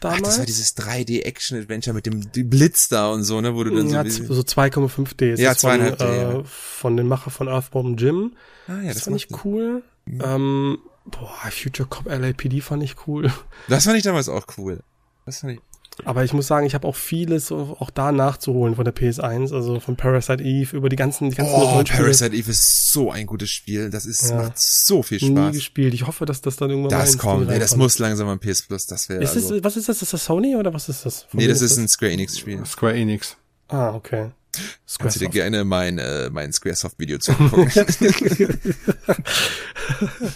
[0.00, 0.20] damals.
[0.20, 3.88] Ach, das war dieses 3D-Action-Adventure mit dem Blitz da und so, ne, wo du dann
[3.88, 4.32] ja, so...
[4.32, 5.40] so 2,5D.
[5.40, 6.04] Ja, 2,5D.
[6.04, 6.42] Äh, ja.
[6.44, 8.36] Von den Macher von Earthbomb Jim.
[8.68, 9.82] Ah, ja, das, das fand ich cool.
[10.04, 10.22] Mhm.
[10.24, 10.78] Ähm,
[11.10, 13.32] boah, Future Cop LAPD fand ich cool.
[13.68, 14.82] Das fand ich damals auch cool.
[15.26, 15.60] Das fand ich...
[16.04, 19.80] Aber ich muss sagen, ich habe auch vieles auch da nachzuholen von der PS1, also
[19.80, 23.50] von Parasite Eve über die ganzen, die ganzen Oh, Parasite Eve ist so ein gutes
[23.50, 23.90] Spiel.
[23.90, 24.36] Das ist, ja.
[24.36, 25.30] macht so viel Spaß.
[25.30, 25.92] Nie gespielt.
[25.92, 28.86] Ich hoffe, dass das dann irgendwann Das kommt, nee, das muss langsam am PS Plus,
[28.86, 29.22] das wäre.
[29.22, 30.00] Ist also was ist das?
[30.00, 31.24] Ist das Sony oder was ist das?
[31.24, 31.78] Von nee, das ist, das?
[31.78, 32.64] ein Square Enix Spiel.
[32.64, 33.36] Square Enix.
[33.68, 34.30] Ah, okay.
[34.52, 34.98] Squaresoft.
[34.98, 37.70] Kannst du dir gerne mein, äh, mein Squaresoft-Video zugucken.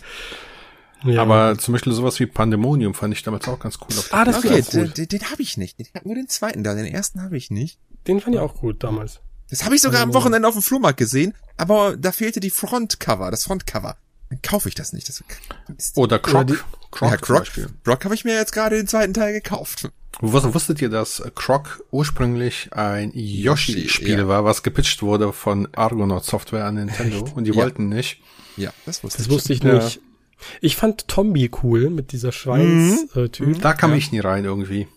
[1.04, 1.22] Ja.
[1.22, 4.04] Aber zum Beispiel sowas wie Pandemonium fand ich damals auch ganz cool.
[4.10, 5.78] ah, das okay, den, den, den habe ich nicht.
[5.78, 7.78] Ich habe nur den zweiten da, den ersten habe ich nicht.
[8.06, 9.20] Den fand ich auch gut damals.
[9.50, 13.30] Das habe ich sogar am Wochenende auf dem Flohmarkt gesehen, aber da fehlte die Frontcover,
[13.30, 13.96] das Frontcover.
[14.30, 15.08] Dann kaufe ich das nicht.
[15.08, 15.22] Das
[15.96, 16.34] Oder Croc.
[16.34, 16.58] Oder die,
[16.90, 17.46] Croc, ja, Croc.
[17.84, 19.90] Croc habe ich mir jetzt gerade den zweiten Teil gekauft.
[20.20, 24.28] Was, wusstet ihr, dass Croc ursprünglich ein Yoshi-Spiel ja.
[24.28, 27.36] war, was gepitcht wurde von Argonaut Software an Nintendo Echt?
[27.36, 27.56] und die ja.
[27.56, 28.20] wollten nicht?
[28.56, 29.28] Ja, das wusste das ich.
[29.28, 30.00] Das wusste ich nicht.
[30.60, 33.46] Ich fand Tombi cool mit dieser Schweins-Typ.
[33.46, 33.54] Mhm.
[33.54, 33.96] Äh, da kam ja.
[33.96, 34.88] ich nie rein irgendwie.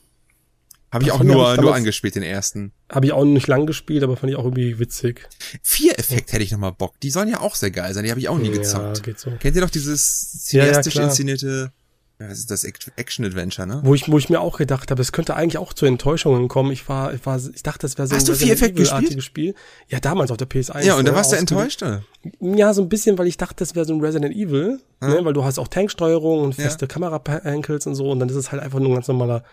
[0.92, 2.72] Habe ich auch nur, ich nur angespielt, den ersten.
[2.90, 5.28] Habe ich auch nicht lang gespielt, aber fand ich auch irgendwie witzig.
[5.62, 7.00] Vier Effekt hätte ich noch mal Bock.
[7.02, 8.06] Die sollen ja auch sehr geil sein.
[8.06, 8.98] Die habe ich auch nie gezockt.
[8.98, 9.32] Ja, geht so.
[9.32, 11.74] Kennt ihr doch dieses cineastisch ja, ja, inszenierte
[12.20, 13.82] ja, das ist das Action-Adventure, ne?
[13.84, 16.72] Wo ich, wo ich mir auch gedacht habe, es könnte eigentlich auch zu Enttäuschungen kommen.
[16.72, 19.22] Ich war, ich war, ich dachte, das wäre so Hast ein du vier Effekt gespielt?
[19.22, 19.53] Spiel.
[19.88, 20.84] Ja, damals auf der PS1.
[20.84, 22.01] Ja, und da warst du enttäuscht, oder?
[22.39, 25.09] Ja, so ein bisschen, weil ich dachte, das wäre so ein Resident Evil, hm.
[25.09, 25.20] ne?
[25.24, 26.88] weil du hast auch Tanksteuerung und feste ja.
[26.88, 29.43] Kamera-Ankles und so, und dann ist es halt einfach nur ein ganz normaler,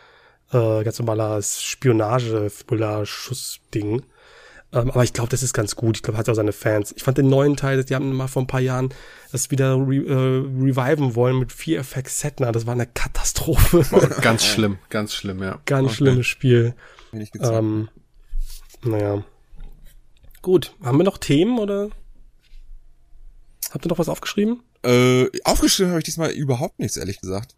[0.50, 4.04] äh, ganz normaler Spionage-Thriller-Schuss-Ding.
[4.74, 5.96] Ähm, aber ich glaube, das ist ganz gut.
[5.96, 6.92] Ich glaube, hat auch seine Fans.
[6.96, 8.92] Ich fand den neuen Teil, die haben mal vor ein paar Jahren
[9.30, 10.12] das wieder re äh,
[10.62, 12.50] reviven wollen mit vier Effects Setner.
[12.50, 13.84] Das war eine Katastrophe.
[14.20, 15.60] ganz schlimm, ganz schlimm, ja.
[15.66, 15.96] Ganz okay.
[15.96, 16.74] schlimmes Spiel.
[17.40, 17.88] Ähm,
[18.82, 19.22] naja.
[20.42, 21.90] Gut, haben wir noch Themen oder
[23.70, 24.62] habt ihr noch was aufgeschrieben?
[24.82, 27.54] Äh, aufgeschrieben habe ich diesmal überhaupt nichts, ehrlich gesagt.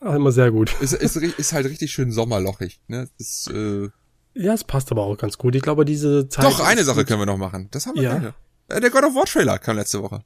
[0.00, 0.74] Ah, immer sehr gut.
[0.80, 2.80] Ist, ist, ist halt richtig schön sommerlochig.
[2.88, 3.08] Ne?
[3.18, 3.88] Das, äh,
[4.36, 5.54] ja, es passt aber auch ganz gut.
[5.54, 6.44] Ich glaube, diese Zeit.
[6.44, 7.68] Doch, eine Sache können wir noch machen.
[7.70, 8.34] Das haben wir ja.
[8.68, 10.22] Äh, der God of War Trailer kam letzte Woche.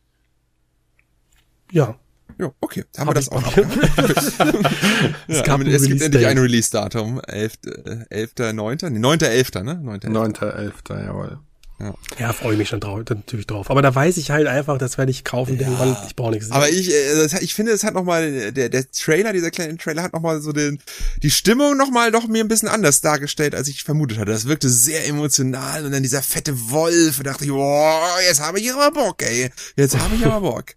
[1.71, 1.97] Ja.
[2.39, 2.85] Ja, okay.
[2.97, 3.57] Haben Hab wir das auch noch.
[5.29, 7.21] es, gab es gibt endlich ein Release-Datum.
[7.21, 8.07] 11.9.
[8.09, 8.33] Äh, 11.
[8.55, 8.79] 9.
[8.83, 9.63] Nee, 9.11.
[9.63, 9.73] ne?
[9.75, 10.39] 9.11.
[10.39, 11.05] 9.11.
[11.05, 11.39] jawohl.
[11.81, 13.71] Ja, ja freue ich mich schon drauf, natürlich drauf.
[13.71, 15.63] Aber da weiß ich halt einfach, das werde ich kaufen, ja.
[15.63, 16.51] irgendwann, ich brauche nichts.
[16.51, 20.13] Aber ich, äh, ich finde, es hat nochmal, der, der Trailer, dieser kleine Trailer hat
[20.13, 20.79] nochmal so den,
[21.23, 24.31] die Stimmung nochmal doch mir ein bisschen anders dargestellt, als ich vermutet hatte.
[24.31, 28.61] Das wirkte sehr emotional und dann dieser fette Wolf, da dachte ich, boah, jetzt habe
[28.61, 29.51] ich aber Bock, ey.
[29.77, 30.65] Jetzt habe ich aber Bock.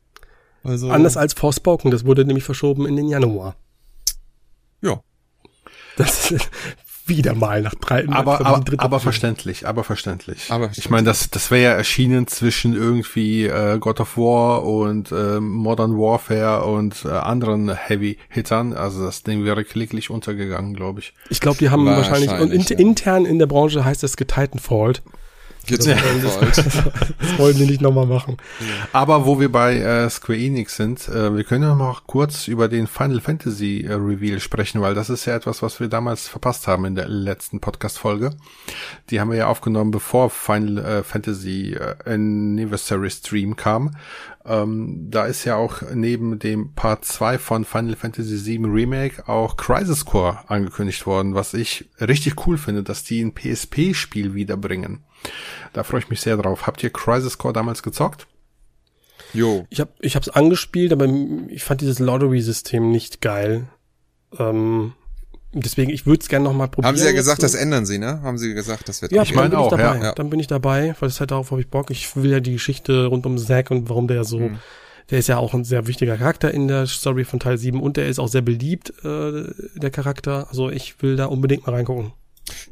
[0.65, 3.57] Also, Anders als Forspoken, das wurde nämlich verschoben in den Januar.
[4.81, 5.01] Ja.
[5.97, 6.33] Das,
[7.05, 10.45] wieder mal nach drei, aber, aber, aber verständlich, aber verständlich.
[10.49, 15.11] Aber ich meine, das, das wäre ja erschienen zwischen irgendwie äh, God of War und
[15.11, 18.73] äh, Modern Warfare und äh, anderen Heavy-Hittern.
[18.73, 21.13] Also das Ding wäre kläglich untergegangen, glaube ich.
[21.29, 22.77] Ich glaube, die haben wahrscheinlich, wahrscheinlich, und in, ja.
[22.77, 24.03] intern in der Branche heißt
[25.63, 26.23] es getitanfalled.
[26.23, 26.83] Das,
[27.19, 28.37] das wollen die nicht nochmal machen.
[28.91, 32.87] Aber wo wir bei äh, Square Enix sind, äh, wir können noch kurz über den
[32.87, 36.85] Final Fantasy äh, Reveal sprechen, weil das ist ja etwas, was wir damals verpasst haben
[36.85, 38.31] in der letzten Podcast-Folge.
[39.09, 43.91] Die haben wir ja aufgenommen, bevor Final äh, Fantasy äh, Anniversary Stream kam.
[44.45, 49.55] Ähm, da ist ja auch neben dem Part 2 von Final Fantasy VII Remake auch
[49.55, 55.03] Crisis Core angekündigt worden, was ich richtig cool finde, dass die ein PSP-Spiel wiederbringen.
[55.73, 56.67] Da freue ich mich sehr drauf.
[56.67, 58.27] Habt ihr Crisis Core damals gezockt?
[59.33, 59.65] Jo.
[59.69, 61.07] Ich habe ich hab's angespielt, aber
[61.47, 63.67] ich fand dieses Lottery-System nicht geil.
[64.37, 64.93] Ähm,
[65.53, 66.89] deswegen, ich würde es gerne noch mal probieren.
[66.89, 68.21] Haben Sie ja gesagt, das ändern Sie, ne?
[68.21, 70.03] Haben Sie gesagt, das wird Ja, ich meine auch, ich dabei.
[70.03, 70.13] ja.
[70.13, 71.89] Dann bin ich dabei, weil das halt darauf habe ich Bock.
[71.89, 74.59] Ich will ja die Geschichte rund um Zack und warum der so, hm.
[75.09, 77.97] der ist ja auch ein sehr wichtiger Charakter in der Story von Teil 7 und
[77.97, 79.45] der ist auch sehr beliebt, äh,
[79.75, 80.47] der Charakter.
[80.49, 82.13] Also ich will da unbedingt mal reingucken.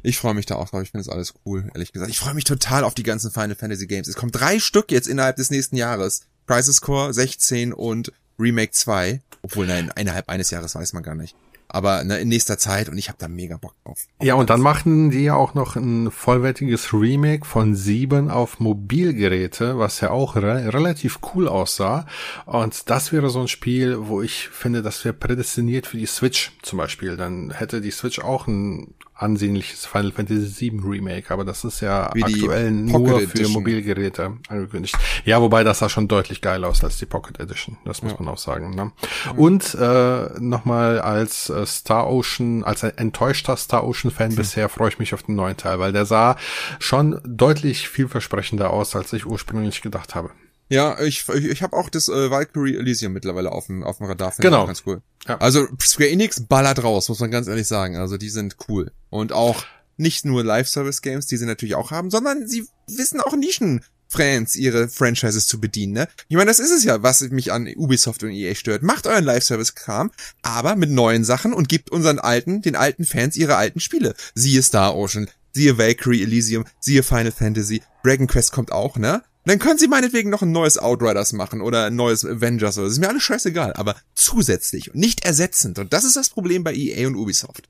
[0.03, 0.82] Ich freue mich da auch drauf.
[0.84, 2.11] Ich finde das alles cool, ehrlich gesagt.
[2.11, 4.07] Ich freue mich total auf die ganzen Final Fantasy Games.
[4.07, 6.28] Es kommen drei Stück jetzt innerhalb des nächsten Jahres.
[6.47, 9.22] Crisis Core 16 und Remake 2.
[9.43, 11.36] Obwohl, nein, innerhalb eines Jahres weiß man gar nicht.
[11.74, 14.05] Aber ne, in nächster Zeit und ich habe da mega Bock drauf.
[14.22, 19.80] Ja, und dann machten die ja auch noch ein vollwertiges Remake von 7 auf Mobilgeräte,
[19.80, 22.05] was ja auch re relativ cool aussah.
[22.45, 26.51] Und das wäre so ein Spiel, wo ich finde, das wäre prädestiniert für die Switch
[26.61, 27.15] zum Beispiel.
[27.15, 32.09] Dann hätte die Switch auch ein ansehnliches Final Fantasy VII Remake, aber das ist ja
[32.13, 33.53] Wie aktuell nur für Edition.
[33.53, 34.97] Mobilgeräte angekündigt.
[35.26, 38.17] Ja, wobei das sah schon deutlich geiler aus als die Pocket Edition, das muss ja.
[38.19, 38.72] man auch sagen.
[38.72, 38.91] Ne?
[39.26, 39.32] Ja.
[39.34, 44.36] Und äh, nochmal als äh, Star Ocean, als ein enttäuschter Star Ocean Fan hm.
[44.38, 46.36] bisher freue ich mich auf den neuen Teil, weil der sah
[46.80, 50.32] schon deutlich vielversprechender aus, als ich ursprünglich gedacht habe.
[50.72, 54.07] Ja, ich, ich, ich habe auch das äh, Valkyrie Elysium mittlerweile auf dem, auf dem
[54.07, 54.34] Radar.
[54.38, 54.65] Genau.
[54.65, 55.01] Ganz cool.
[55.28, 55.38] Ja.
[55.39, 57.97] Also Square Enix ballert raus, muss man ganz ehrlich sagen.
[57.97, 58.91] Also die sind cool.
[59.09, 59.65] Und auch
[59.97, 64.88] nicht nur Live-Service-Games, die sie natürlich auch haben, sondern sie wissen auch Nischen Fans ihre
[64.88, 66.07] Franchises zu bedienen, ne?
[66.28, 68.82] Ich meine, das ist es ja, was mich an Ubisoft und EA stört.
[68.82, 70.11] Macht euren Live-Service-Kram,
[70.41, 74.13] aber mit neuen Sachen und gebt unseren alten, den alten Fans ihre alten Spiele.
[74.36, 79.24] Siehe Star Ocean, siehe Valkyrie Elysium, siehe Final Fantasy, Dragon Quest kommt auch, ne?
[79.45, 82.93] Dann können sie meinetwegen noch ein neues Outriders machen oder ein neues Avengers oder das
[82.93, 85.79] ist mir alles scheißegal, aber zusätzlich und nicht ersetzend.
[85.79, 87.67] Und das ist das Problem bei EA und Ubisoft.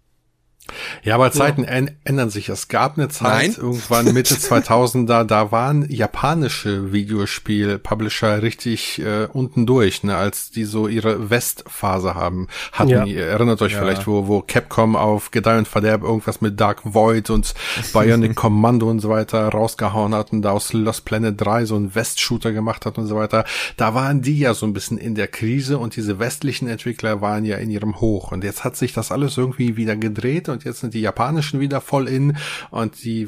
[1.03, 1.91] Ja, aber Zeiten ja.
[2.03, 2.49] ändern sich.
[2.49, 3.55] Es gab eine Zeit, Nein.
[3.57, 10.87] irgendwann Mitte 2000er, da waren japanische Videospiel-Publisher richtig äh, unten durch, ne, als die so
[10.87, 12.47] ihre Westphase haben.
[12.71, 13.05] Hatten, ja.
[13.05, 13.79] ihr erinnert euch ja.
[13.79, 17.53] vielleicht, wo, wo Capcom auf Gedeih und Verderb irgendwas mit Dark Void und
[17.93, 21.93] Bionic Commando und so weiter rausgehauen hat und da aus Lost Planet 3 so einen
[21.95, 23.45] West-Shooter gemacht hat und so weiter.
[23.77, 27.45] Da waren die ja so ein bisschen in der Krise und diese westlichen Entwickler waren
[27.45, 28.31] ja in ihrem Hoch.
[28.31, 31.81] Und jetzt hat sich das alles irgendwie wieder gedreht und jetzt sind die japanischen wieder
[31.81, 32.37] voll in
[32.69, 33.27] und die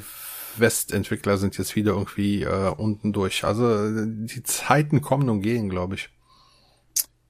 [0.58, 3.44] Westentwickler sind jetzt wieder irgendwie äh, unten durch.
[3.44, 6.10] Also die Zeiten kommen und gehen, glaube ich.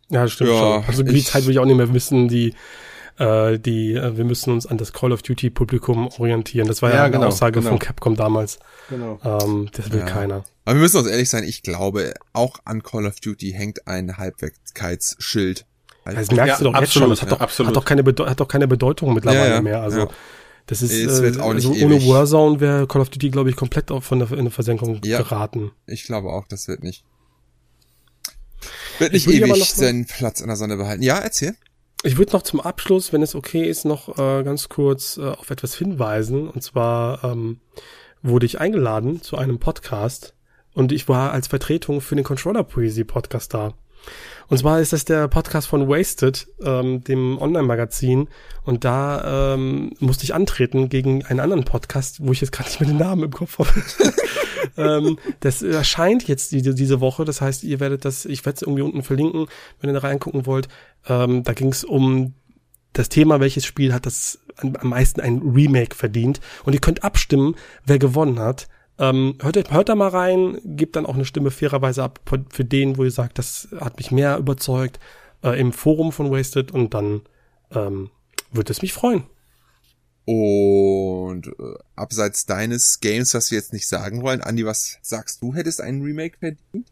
[0.09, 0.83] Ja, stimmt ja, schon.
[0.85, 2.53] Also die Zeit will ich auch nicht mehr wissen, die
[3.17, 6.67] äh, die äh, wir müssen uns an das Call of Duty Publikum orientieren.
[6.67, 7.69] Das war ja, ja eine genau, Aussage genau.
[7.69, 8.59] von Capcom damals.
[8.89, 9.19] Genau.
[9.23, 10.05] Ähm, das will ja.
[10.05, 10.43] keiner.
[10.65, 14.17] Aber wir müssen uns ehrlich sein, ich glaube, auch an Call of Duty hängt ein
[16.05, 17.09] Halbwertskheitsschild das merkst ja, du doch jetzt schon.
[17.09, 19.81] Das hat, ja, doch, hat, doch keine hat doch keine Bedeutung mittlerweile ja, mehr.
[19.81, 20.09] Also
[20.65, 24.19] das ist nicht also ohne Warzone wäre Call of Duty glaube ich komplett auch von
[24.19, 25.71] der in der Versenkung geraten.
[25.87, 27.03] Ich glaube auch, das wird nicht
[28.99, 31.03] wird nicht ewig seinen Platz in der Sonne behalten.
[31.03, 31.55] Ja, erzähl.
[32.05, 35.49] Ich würde noch zum Abschluss, wenn es okay ist, noch äh, ganz kurz äh, auf
[35.49, 36.49] etwas hinweisen.
[36.49, 37.61] Und zwar ähm,
[38.21, 40.33] wurde ich eingeladen zu einem Podcast
[40.73, 43.73] und ich war als Vertretung für den Controller Poesie Podcast da.
[44.53, 48.29] Und zwar ist das der Podcast von Wasted, ähm, dem Online-Magazin.
[48.61, 52.79] Und da ähm, musste ich antreten gegen einen anderen Podcast, wo ich jetzt gerade nicht
[52.79, 53.71] mehr den Namen im Kopf habe.
[54.77, 57.25] ähm, das erscheint jetzt diese, diese Woche.
[57.25, 59.47] Das heißt, ihr werdet das, ich werde es irgendwie unten verlinken,
[59.81, 60.67] wenn ihr da reingucken wollt.
[61.07, 62.35] Ähm, da ging es um
[62.93, 66.41] das Thema, welches Spiel hat das am meisten ein Remake verdient.
[66.63, 67.55] Und ihr könnt abstimmen,
[67.87, 68.67] wer gewonnen hat.
[68.99, 72.19] Ähm, hört, hört da mal rein, gebt dann auch eine Stimme fairerweise ab
[72.49, 74.99] für den, wo ihr sagt, das hat mich mehr überzeugt,
[75.43, 77.21] äh, im Forum von Wasted und dann
[77.71, 78.11] ähm,
[78.51, 79.23] würde es mich freuen.
[80.25, 81.51] Und äh,
[81.95, 86.01] abseits deines Games, was wir jetzt nicht sagen wollen, Andi, was sagst du, hättest einen
[86.01, 86.87] Remake verdient?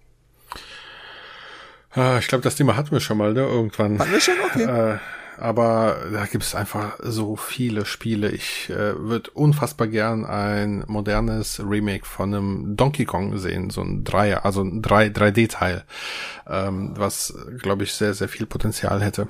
[1.91, 3.41] Ah, ich glaube, das Thema hatten wir schon mal, ne?
[3.41, 3.99] Irgendwann.
[3.99, 4.36] Hatten wir schon?
[4.45, 4.64] Okay.
[4.64, 4.97] Äh,
[5.42, 8.30] aber da gibt es einfach so viele Spiele.
[8.32, 14.04] Ich äh, würde unfassbar gern ein modernes Remake von einem Donkey Kong sehen, so ein
[14.04, 15.84] Dreier, also ein 3, 3D-Teil,
[16.48, 19.30] ähm, was, glaube ich, sehr, sehr viel Potenzial hätte.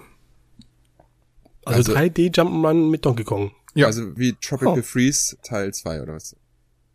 [1.64, 3.51] Also, also 3D Jump'n'Run mit Donkey Kong.
[3.74, 3.88] Ja.
[3.88, 4.84] Also wie Tropical oh.
[4.84, 6.36] Freeze Teil 2 oder was?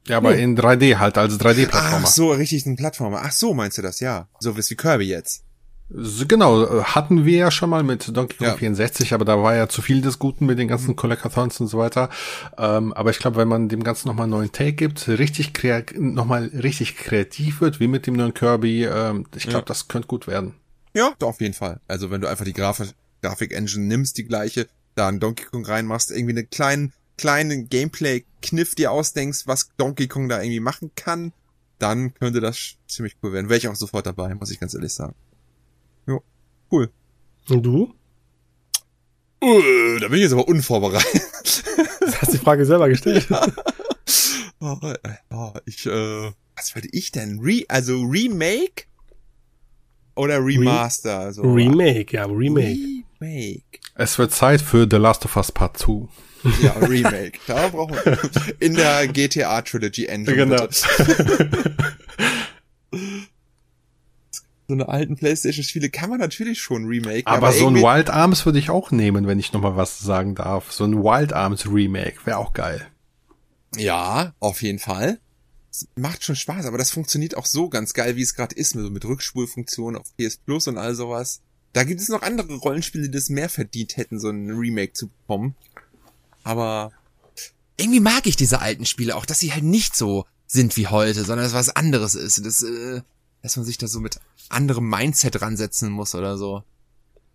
[0.09, 2.05] Ja, aber in 3D halt, als 3D-Plattformer.
[2.05, 3.23] Ach so, richtig, ein Plattformer.
[3.25, 4.29] Ach so, meinst du das, ja.
[4.39, 5.45] So wie Kirby jetzt.
[5.89, 8.57] So, Genau, äh, hatten wir ja schon mal mit Donkey Kong Ja.
[8.57, 11.78] 64, aber da war ja zu viel des Guten mit den ganzen Collectathons und so
[11.78, 12.11] weiter.
[12.59, 15.97] Ähm, aber ich glaube, wenn man dem Ganzen nochmal einen neuen Take gibt, richtig kreativ,
[15.99, 19.64] nochmal richtig kreativ wird, wie mit dem neuen Kirby, ähm, ich glaube, Ja.
[19.66, 20.55] das könnte gut werden.
[20.93, 21.78] Ja, doch, auf jeden Fall.
[21.87, 24.66] Also wenn du einfach die Grafik, Grafik-Engine nimmst, die gleiche,
[24.97, 30.28] da einen Donkey Kong reinmachst, irgendwie einen kleinen, kleinen Gameplay-Kniff dir ausdenkst, was Donkey Kong
[30.28, 31.32] da irgendwie machen kann,
[31.78, 33.49] dann könnte das ziemlich cool werden.
[33.49, 35.14] Wäre ich auch sofort dabei, muss ich ganz ehrlich sagen.
[36.71, 36.91] Cool.
[37.49, 37.95] Und du?
[39.43, 41.64] Uh, da bin ich jetzt aber unvorbereitet.
[42.01, 43.27] Du hast die Frage selber gestellt.
[44.59, 44.97] Oh, äh,
[45.31, 47.41] oh, ich, äh, was wollte ich denn?
[47.41, 48.85] Re also Remake?
[50.17, 51.19] Oder Remaster?
[51.19, 53.05] Also, Remake, ja, Remake.
[53.21, 53.81] Remake.
[53.95, 56.09] Es wird Zeit für The Last of Us Part 2.
[56.62, 57.39] Ja, Remake.
[57.47, 58.19] Da brauchen wir
[58.61, 60.37] in der GTA Trilogy Engine.
[60.37, 60.67] Genau.
[64.69, 67.27] So eine alten PlayStation-Spiele kann man natürlich schon remake.
[67.27, 70.73] Aber, so ein Wild Arms würde ich auch nehmen, wenn ich nochmal was sagen darf.
[70.73, 72.87] So ein Wild Arms Remake wäre auch geil.
[73.77, 75.21] Ja, auf jeden Fall.
[75.71, 78.75] Es macht schon Spaß, aber das funktioniert auch so ganz geil, wie es gerade ist,
[78.75, 81.43] mit, mit Rückspulfunktion auf PS Plus und all sowas.
[81.73, 85.09] Da gibt es noch andere Rollenspiele, die das mehr verdient hätten, so ein Remake zu
[85.09, 85.55] bekommen.
[86.43, 86.91] Aber
[87.77, 91.25] irgendwie mag ich diese alten Spiele auch, dass sie halt nicht so sind wie heute,
[91.25, 92.45] sondern dass was anderes ist.
[92.45, 93.03] Das, äh,
[93.47, 94.18] dass man sich da so mit
[94.49, 96.64] anderem Mindset ransetzen muss oder so.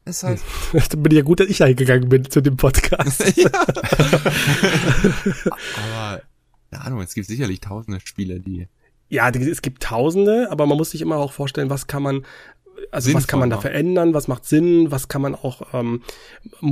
[0.03, 0.41] Ist halt,
[0.73, 3.23] Da bin ich ja gut, dass ich da hingegangen bin zu dem Podcast.
[5.85, 6.21] aber,
[6.69, 8.67] keine Ahnung, es gibt sicherlich tausende Spiele, die
[9.07, 12.25] Ja, es gibt Tausende, aber man muss sich immer auch vorstellen, was kann man,
[12.91, 16.01] also was kann man da Sinnvoll verändern, was macht Sinn, was kann man auch ähm,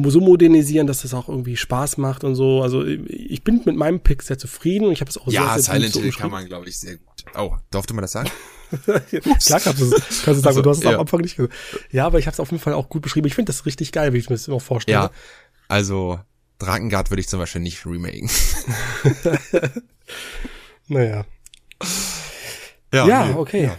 [0.05, 2.61] so modernisieren, dass das auch irgendwie Spaß macht und so.
[2.61, 5.63] Also ich bin mit meinem Pick sehr zufrieden und ich habe es auch Ja, sehr,
[5.63, 7.25] sehr Silent gut Hill so kann man, glaube ich, sehr gut.
[7.35, 8.29] Oh, durfte man das sagen?
[8.85, 10.93] Klar kannst du, kannst du sagen, Also, du hast es ja.
[10.93, 11.53] am Anfang nicht gesagt.
[11.91, 13.27] Ja, aber ich habe es auf jeden Fall auch gut beschrieben.
[13.27, 14.97] Ich finde das richtig geil, wie ich mir das immer vorstelle.
[14.97, 15.11] Ja.
[15.67, 16.19] Also,
[16.59, 18.29] Drakengard würde ich zum Beispiel nicht remaken.
[20.89, 21.23] Naja.
[22.91, 23.33] Ja, nee.
[23.35, 23.71] okay.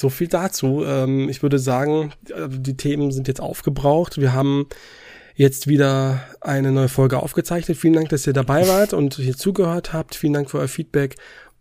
[0.00, 0.82] So viel dazu.
[0.84, 4.18] Ähm, ich würde sagen, äh, die Themen sind jetzt aufgebraucht.
[4.18, 4.66] Wir haben
[5.34, 7.76] jetzt wieder eine neue Folge aufgezeichnet.
[7.76, 10.14] Vielen Dank, dass ihr dabei wart und hier zugehört habt.
[10.14, 11.16] Vielen Dank für euer Feedback.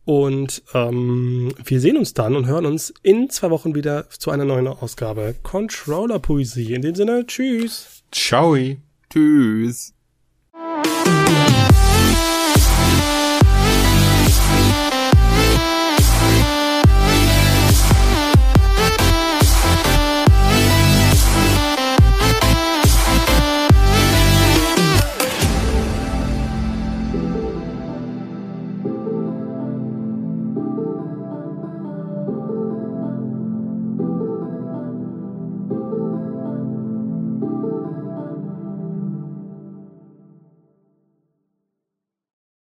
[0.05, 4.45] Und ähm, wir sehen uns dann und hören uns in zwei Wochen wieder zu einer
[4.45, 6.73] neuen Ausgabe Controller Poesie.
[6.73, 8.03] In dem Sinne, tschüss.
[8.11, 8.57] Ciao.
[9.09, 9.93] Tschüss.